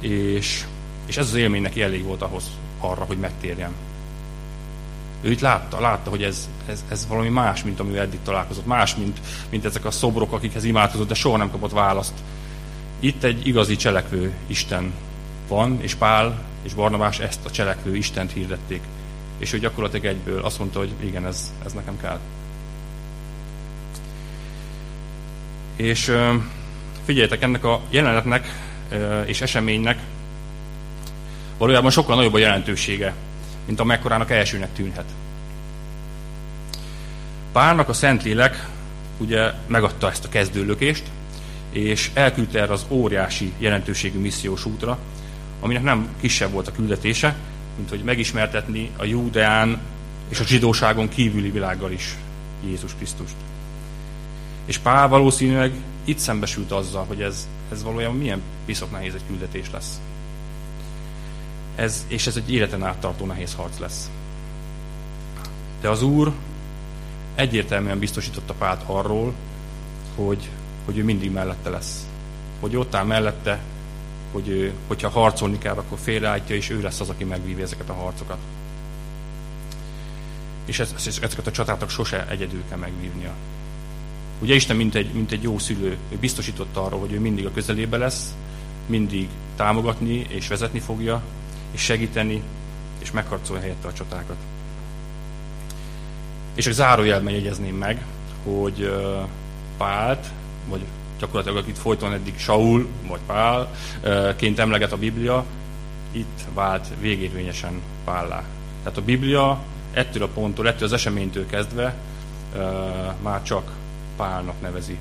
és, 0.00 0.64
és 1.06 1.16
ez 1.16 1.26
az 1.26 1.34
élmény 1.34 1.62
neki 1.62 1.82
elég 1.82 2.04
volt 2.04 2.22
ahhoz 2.22 2.44
arra, 2.78 3.04
hogy 3.04 3.18
megtérjen. 3.18 3.72
Ő 5.20 5.30
itt 5.30 5.40
látta, 5.40 5.80
látta, 5.80 6.10
hogy 6.10 6.22
ez, 6.22 6.48
ez, 6.66 6.84
ez 6.88 7.06
valami 7.06 7.28
más, 7.28 7.62
mint 7.62 7.80
ami 7.80 7.98
eddig 7.98 8.18
találkozott, 8.22 8.66
más, 8.66 8.96
mint, 8.96 9.20
mint 9.50 9.64
ezek 9.64 9.84
a 9.84 9.90
szobrok, 9.90 10.32
akikhez 10.32 10.64
imádkozott, 10.64 11.08
de 11.08 11.14
soha 11.14 11.36
nem 11.36 11.50
kapott 11.50 11.72
választ. 11.72 12.14
Itt 13.00 13.22
egy 13.22 13.46
igazi 13.46 13.76
cselekvő 13.76 14.32
Isten 14.46 14.92
van, 15.48 15.78
és 15.80 15.94
Pál 15.94 16.42
és 16.62 16.74
Barnabás 16.74 17.18
ezt 17.18 17.44
a 17.44 17.50
cselekvő 17.50 17.96
Istent 17.96 18.32
hirdették. 18.32 18.82
És 19.38 19.52
ő 19.52 19.58
gyakorlatilag 19.58 20.04
egyből 20.04 20.44
azt 20.44 20.58
mondta, 20.58 20.78
hogy 20.78 20.92
igen, 21.00 21.26
ez, 21.26 21.52
ez 21.64 21.72
nekem 21.72 22.00
kell. 22.00 22.18
És 25.76 26.16
figyeljetek, 27.04 27.42
ennek 27.42 27.64
a 27.64 27.80
jelenetnek 27.90 28.52
és 29.24 29.40
eseménynek 29.40 29.98
valójában 31.58 31.90
sokkal 31.90 32.16
nagyobb 32.16 32.34
a 32.34 32.38
jelentősége, 32.38 33.14
mint 33.66 33.80
amekkorának 33.80 34.30
elsőnek 34.30 34.72
tűnhet. 34.72 35.04
Pálnak 37.52 37.88
a 37.88 37.92
Szentlélek 37.92 38.68
ugye 39.18 39.52
megadta 39.66 40.10
ezt 40.10 40.24
a 40.24 40.28
kezdőlökést, 40.28 41.02
és 41.70 42.10
elküldte 42.14 42.60
erre 42.60 42.72
az 42.72 42.86
óriási 42.88 43.52
jelentőségű 43.58 44.18
missziós 44.18 44.64
útra, 44.64 44.98
aminek 45.60 45.82
nem 45.82 46.08
kisebb 46.20 46.50
volt 46.50 46.68
a 46.68 46.72
küldetése, 46.72 47.36
mint 47.76 47.88
hogy 47.88 48.02
megismertetni 48.02 48.90
a 48.96 49.04
Júdeán 49.04 49.80
és 50.28 50.40
a 50.40 50.44
zsidóságon 50.44 51.08
kívüli 51.08 51.50
világgal 51.50 51.92
is 51.92 52.14
Jézus 52.66 52.94
Krisztust. 52.94 53.34
És 54.64 54.78
Pál 54.78 55.08
valószínűleg 55.08 55.72
itt 56.04 56.18
szembesült 56.18 56.72
azzal, 56.72 57.04
hogy 57.04 57.22
ez, 57.22 57.48
ez 57.72 57.82
valójában 57.82 58.16
milyen 58.16 58.42
piszok 58.64 58.90
nehéz 58.90 59.14
egy 59.14 59.26
küldetés 59.26 59.70
lesz. 59.70 60.00
Ez, 61.76 62.04
és 62.08 62.26
ez 62.26 62.36
egy 62.36 62.52
életen 62.52 62.84
áttartó 62.84 63.26
nehéz 63.26 63.54
harc 63.54 63.78
lesz. 63.78 64.10
De 65.80 65.88
az 65.88 66.02
Úr 66.02 66.32
egyértelműen 67.34 67.98
biztosította 67.98 68.54
Pált 68.54 68.82
arról, 68.86 69.34
hogy, 70.14 70.48
hogy 70.84 70.98
ő 70.98 71.04
mindig 71.04 71.32
mellette 71.32 71.70
lesz. 71.70 72.06
Hogy 72.60 72.76
ott 72.76 72.94
áll 72.94 73.04
mellette, 73.04 73.60
hogy 74.32 74.48
ő, 74.48 74.72
hogyha 74.86 75.08
harcolni 75.08 75.58
kell, 75.58 75.74
akkor 75.76 75.98
félreállítja, 75.98 76.56
és 76.56 76.70
ő 76.70 76.80
lesz 76.80 77.00
az, 77.00 77.08
aki 77.08 77.24
megvívja 77.24 77.64
ezeket 77.64 77.88
a 77.88 77.94
harcokat. 77.94 78.38
És 80.64 80.78
ez, 80.78 80.94
ezeket 81.06 81.46
a 81.46 81.50
csatátok 81.50 81.90
sose 81.90 82.28
egyedül 82.28 82.62
kell 82.68 82.78
megvívnia. 82.78 83.32
Ugye 84.40 84.54
Isten, 84.54 84.76
mint 84.76 84.94
egy, 84.94 85.12
mint 85.12 85.32
egy 85.32 85.42
jó 85.42 85.58
szülő, 85.58 85.96
ő 86.10 86.16
biztosította 86.20 86.84
arról, 86.84 87.00
hogy 87.00 87.12
ő 87.12 87.20
mindig 87.20 87.46
a 87.46 87.50
közelébe 87.50 87.96
lesz, 87.96 88.34
mindig 88.86 89.28
támogatni 89.56 90.26
és 90.28 90.48
vezetni 90.48 90.80
fogja, 90.80 91.22
és 91.70 91.80
segíteni, 91.80 92.42
és 92.98 93.10
megharcolja 93.10 93.62
helyette 93.62 93.88
a 93.88 93.92
csatákat. 93.92 94.36
És 96.54 96.66
egy 96.66 96.72
zárójelben 96.72 97.32
jegyezném 97.32 97.76
meg, 97.76 98.04
hogy 98.44 98.92
Pált, 99.76 100.26
vagy 100.68 100.80
gyakorlatilag 101.18 101.56
akit 101.56 101.78
folyton 101.78 102.12
eddig 102.12 102.38
Saul, 102.38 102.88
vagy 103.06 103.20
Pálként 103.26 104.58
emleget 104.58 104.92
a 104.92 104.96
Biblia, 104.96 105.44
itt 106.10 106.40
vált 106.54 106.86
végérvényesen 107.00 107.80
Pállá. 108.04 108.42
Tehát 108.82 108.98
a 108.98 109.02
Biblia 109.02 109.62
ettől 109.92 110.22
a 110.22 110.28
ponttól, 110.28 110.68
ettől 110.68 110.86
az 110.86 110.92
eseménytől 110.92 111.46
kezdve 111.46 111.94
már 113.22 113.42
csak 113.42 113.72
Pálnak 114.16 114.60
nevezi. 114.60 114.98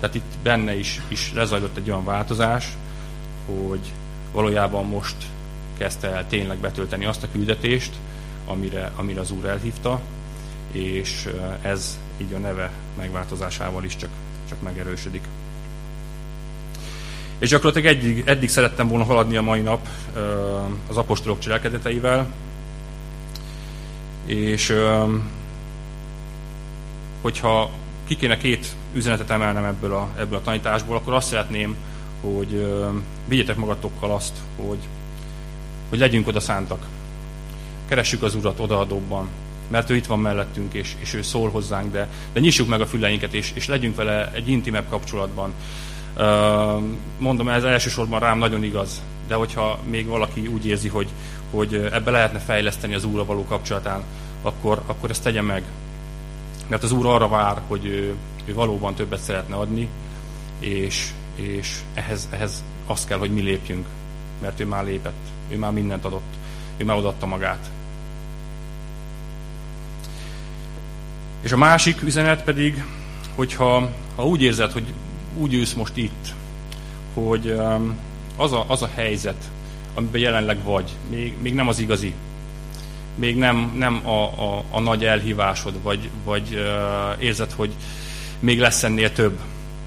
Tehát 0.00 0.14
itt 0.14 0.32
benne 0.42 0.78
is, 0.78 1.00
is 1.08 1.32
lezajlott 1.34 1.76
egy 1.76 1.90
olyan 1.90 2.04
változás, 2.04 2.76
hogy 3.46 3.92
valójában 4.32 4.86
most 4.86 5.16
kezdte 5.78 6.08
el 6.08 6.26
tényleg 6.26 6.58
betölteni 6.58 7.04
azt 7.04 7.22
a 7.22 7.28
küldetést, 7.32 7.92
amire, 8.46 8.92
amire 8.96 9.20
az 9.20 9.30
Úr 9.30 9.44
elhívta, 9.44 10.00
és 10.72 11.28
ez 11.62 11.98
így 12.16 12.32
a 12.32 12.38
neve 12.38 12.70
megváltozásával 12.96 13.84
is 13.84 13.96
csak, 13.96 14.10
csak 14.48 14.62
megerősödik. 14.62 15.22
És 17.38 17.48
gyakorlatilag 17.48 17.96
eddig, 17.96 18.22
eddig 18.26 18.48
szerettem 18.48 18.88
volna 18.88 19.04
haladni 19.04 19.36
a 19.36 19.42
mai 19.42 19.60
nap 19.60 19.88
az 20.88 20.96
apostolok 20.96 21.38
cselekedeteivel, 21.38 22.32
és 24.24 24.74
hogyha 27.20 27.70
ki 28.08 28.16
kéne 28.16 28.36
két 28.36 28.66
üzenetet 28.94 29.30
emelnem 29.30 29.64
ebből 29.64 29.92
a, 29.92 30.08
ebből 30.18 30.38
a 30.38 30.42
tanításból, 30.42 30.96
akkor 30.96 31.14
azt 31.14 31.28
szeretném, 31.28 31.76
hogy 32.20 32.74
vigyetek 33.26 33.56
magatokkal 33.56 34.10
azt, 34.10 34.32
hogy, 34.56 34.78
hogy 35.88 35.98
legyünk 35.98 36.26
oda 36.26 36.40
szántak. 36.40 36.86
Keressük 37.88 38.22
az 38.22 38.34
Urat 38.34 38.60
odaadóban, 38.60 39.28
mert 39.68 39.90
ő 39.90 39.96
itt 39.96 40.06
van 40.06 40.18
mellettünk, 40.18 40.74
és, 40.74 40.94
és 40.98 41.14
ő 41.14 41.22
szól 41.22 41.50
hozzánk, 41.50 41.92
de, 41.92 42.08
de 42.32 42.40
nyissuk 42.40 42.68
meg 42.68 42.80
a 42.80 42.86
füleinket, 42.86 43.32
és, 43.34 43.50
és 43.54 43.66
legyünk 43.66 43.96
vele 43.96 44.30
egy 44.32 44.48
intimebb 44.48 44.88
kapcsolatban. 44.88 45.52
Mondom, 47.18 47.48
ez 47.48 47.64
elsősorban 47.64 48.20
rám 48.20 48.38
nagyon 48.38 48.62
igaz, 48.62 49.02
de 49.26 49.34
hogyha 49.34 49.78
még 49.90 50.06
valaki 50.06 50.46
úgy 50.46 50.66
érzi, 50.66 50.88
hogy, 50.88 51.08
hogy 51.50 51.74
ebbe 51.74 52.10
lehetne 52.10 52.38
fejleszteni 52.38 52.94
az 52.94 53.04
Úrra 53.04 53.24
való 53.24 53.44
kapcsolatán, 53.44 54.02
akkor, 54.42 54.82
akkor 54.86 55.10
ezt 55.10 55.22
tegye 55.22 55.42
meg. 55.42 55.62
Mert 56.68 56.82
az 56.82 56.92
Úr 56.92 57.06
arra 57.06 57.28
vár, 57.28 57.60
hogy 57.66 57.84
ő, 57.86 58.14
ő 58.44 58.54
valóban 58.54 58.94
többet 58.94 59.20
szeretne 59.20 59.56
adni, 59.56 59.88
és, 60.58 61.10
és 61.34 61.80
ehhez, 61.94 62.28
ehhez 62.30 62.64
azt 62.86 63.06
kell, 63.06 63.18
hogy 63.18 63.32
mi 63.32 63.40
lépjünk, 63.40 63.86
mert 64.42 64.60
ő 64.60 64.66
már 64.66 64.84
lépett, 64.84 65.28
ő 65.48 65.58
már 65.58 65.72
mindent 65.72 66.04
adott, 66.04 66.34
ő 66.76 66.84
már 66.84 66.96
odatta 66.96 67.26
magát. 67.26 67.70
És 71.40 71.52
a 71.52 71.56
másik 71.56 72.02
üzenet 72.02 72.44
pedig, 72.44 72.84
hogyha 73.34 73.90
ha 74.16 74.26
úgy 74.26 74.42
érzed, 74.42 74.72
hogy 74.72 74.92
úgy 75.36 75.54
ülsz 75.54 75.74
most 75.74 75.96
itt, 75.96 76.34
hogy 77.14 77.46
um, 77.46 77.96
az 78.36 78.52
a, 78.52 78.64
az 78.66 78.82
a 78.82 78.90
helyzet, 78.94 79.50
amiben 79.94 80.20
jelenleg 80.20 80.62
vagy, 80.62 80.90
még, 81.10 81.34
még 81.42 81.54
nem 81.54 81.68
az 81.68 81.78
igazi, 81.78 82.14
még 83.18 83.36
nem, 83.36 83.72
nem 83.76 84.00
a, 84.06 84.22
a, 84.22 84.64
a 84.70 84.80
nagy 84.80 85.04
elhívásod, 85.04 85.82
vagy, 85.82 86.10
vagy 86.24 86.54
uh, 86.54 87.22
érzed, 87.22 87.52
hogy 87.52 87.72
még 88.40 88.60
lesz 88.60 88.82
ennél 88.82 89.12
több, 89.12 89.38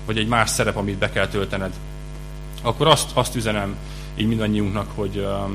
vagy 0.06 0.18
egy 0.18 0.28
más 0.28 0.50
szerep, 0.50 0.76
amit 0.76 0.98
be 0.98 1.10
kell 1.10 1.28
töltened, 1.28 1.74
akkor 2.62 2.88
azt, 2.88 3.10
azt 3.14 3.36
üzenem 3.36 3.76
így 4.16 4.28
mindannyiunknak, 4.28 4.88
hogy, 4.96 5.18
uh, 5.18 5.50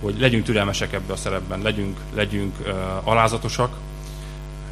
hogy 0.00 0.14
legyünk 0.18 0.44
türelmesek 0.44 0.92
ebbe 0.92 1.12
a 1.12 1.16
szerepben, 1.16 1.62
legyünk, 1.62 1.98
legyünk 2.14 2.54
uh, 2.60 3.08
alázatosak, 3.08 3.76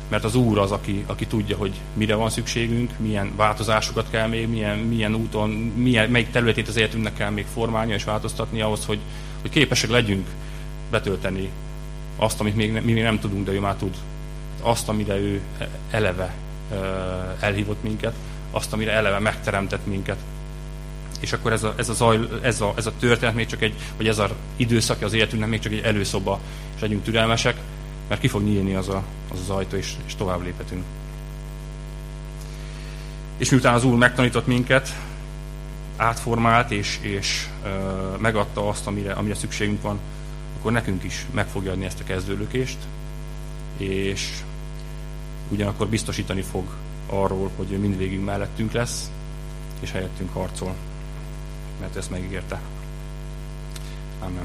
mert 0.08 0.24
az 0.24 0.34
Úr 0.34 0.58
az, 0.58 0.70
aki, 0.70 1.04
aki 1.06 1.26
tudja, 1.26 1.56
hogy 1.56 1.80
mire 1.94 2.14
van 2.14 2.30
szükségünk, 2.30 2.90
milyen 2.98 3.32
változásokat 3.36 4.10
kell 4.10 4.26
még, 4.26 4.48
milyen, 4.48 4.78
milyen 4.78 5.14
úton, 5.14 5.50
milyen, 5.76 6.10
melyik 6.10 6.30
területét 6.30 6.68
az 6.68 6.76
életünknek 6.76 7.14
kell 7.14 7.30
még 7.30 7.46
formálni 7.52 7.92
és 7.92 8.04
változtatni 8.04 8.60
ahhoz, 8.60 8.84
hogy, 8.84 8.98
hogy 9.40 9.50
képesek 9.50 9.90
legyünk 9.90 10.26
betölteni 10.90 11.50
azt, 12.16 12.40
amit 12.40 12.56
még, 12.56 12.72
mi 12.72 12.92
még 12.92 13.02
nem 13.02 13.18
tudunk, 13.18 13.46
de 13.46 13.52
ő 13.52 13.60
már 13.60 13.74
tud. 13.74 13.94
Azt, 14.62 14.88
amire 14.88 15.16
ő 15.16 15.40
eleve 15.90 16.34
elhívott 17.40 17.82
minket, 17.82 18.14
azt, 18.50 18.72
amire 18.72 18.92
eleve 18.92 19.18
megteremtett 19.18 19.86
minket. 19.86 20.18
És 21.20 21.32
akkor 21.32 21.52
ez 21.52 21.62
a, 21.62 21.74
ez 21.76 21.88
a, 21.88 21.94
zaj, 21.94 22.18
ez 22.42 22.60
a, 22.60 22.72
ez 22.76 22.86
a 22.86 22.92
történet 22.98 23.34
még 23.34 23.46
csak 23.46 23.62
egy, 23.62 23.74
vagy 23.96 24.08
ez 24.08 24.18
az 24.18 24.30
időszak 24.56 25.02
az 25.02 25.12
életünknek 25.12 25.48
még 25.48 25.60
csak 25.60 25.72
egy 25.72 25.84
előszoba, 25.84 26.40
és 26.74 26.80
legyünk 26.80 27.02
türelmesek, 27.02 27.56
mert 28.08 28.20
ki 28.20 28.28
fog 28.28 28.42
nyílni 28.42 28.74
az 28.74 28.88
a, 28.88 29.02
az, 29.32 29.40
az 29.40 29.50
ajtó, 29.50 29.76
és, 29.76 29.92
és 30.06 30.14
tovább 30.14 30.42
léphetünk. 30.42 30.84
És 33.36 33.50
miután 33.50 33.74
az 33.74 33.84
Úr 33.84 33.96
megtanított 33.96 34.46
minket, 34.46 34.94
átformált 35.96 36.70
és, 36.70 36.98
és 37.00 37.46
ö, 37.64 37.68
megadta 38.18 38.68
azt, 38.68 38.86
amire, 38.86 39.12
amire 39.12 39.34
szükségünk 39.34 39.82
van, 39.82 39.98
akkor 40.66 40.78
nekünk 40.78 41.04
is 41.04 41.26
meg 41.30 41.46
fogja 41.46 41.72
adni 41.72 41.84
ezt 41.84 42.00
a 42.00 42.04
kezdőlökést, 42.04 42.76
és 43.76 44.42
ugyanakkor 45.48 45.88
biztosítani 45.88 46.42
fog 46.42 46.64
arról, 47.06 47.50
hogy 47.56 47.72
ő 47.72 47.78
mindvégig 47.78 48.20
mellettünk 48.20 48.72
lesz, 48.72 49.10
és 49.80 49.90
helyettünk 49.90 50.32
harcol, 50.32 50.74
mert 51.80 51.96
ezt 51.96 52.10
megígérte. 52.10 52.60
Amen. 54.20 54.44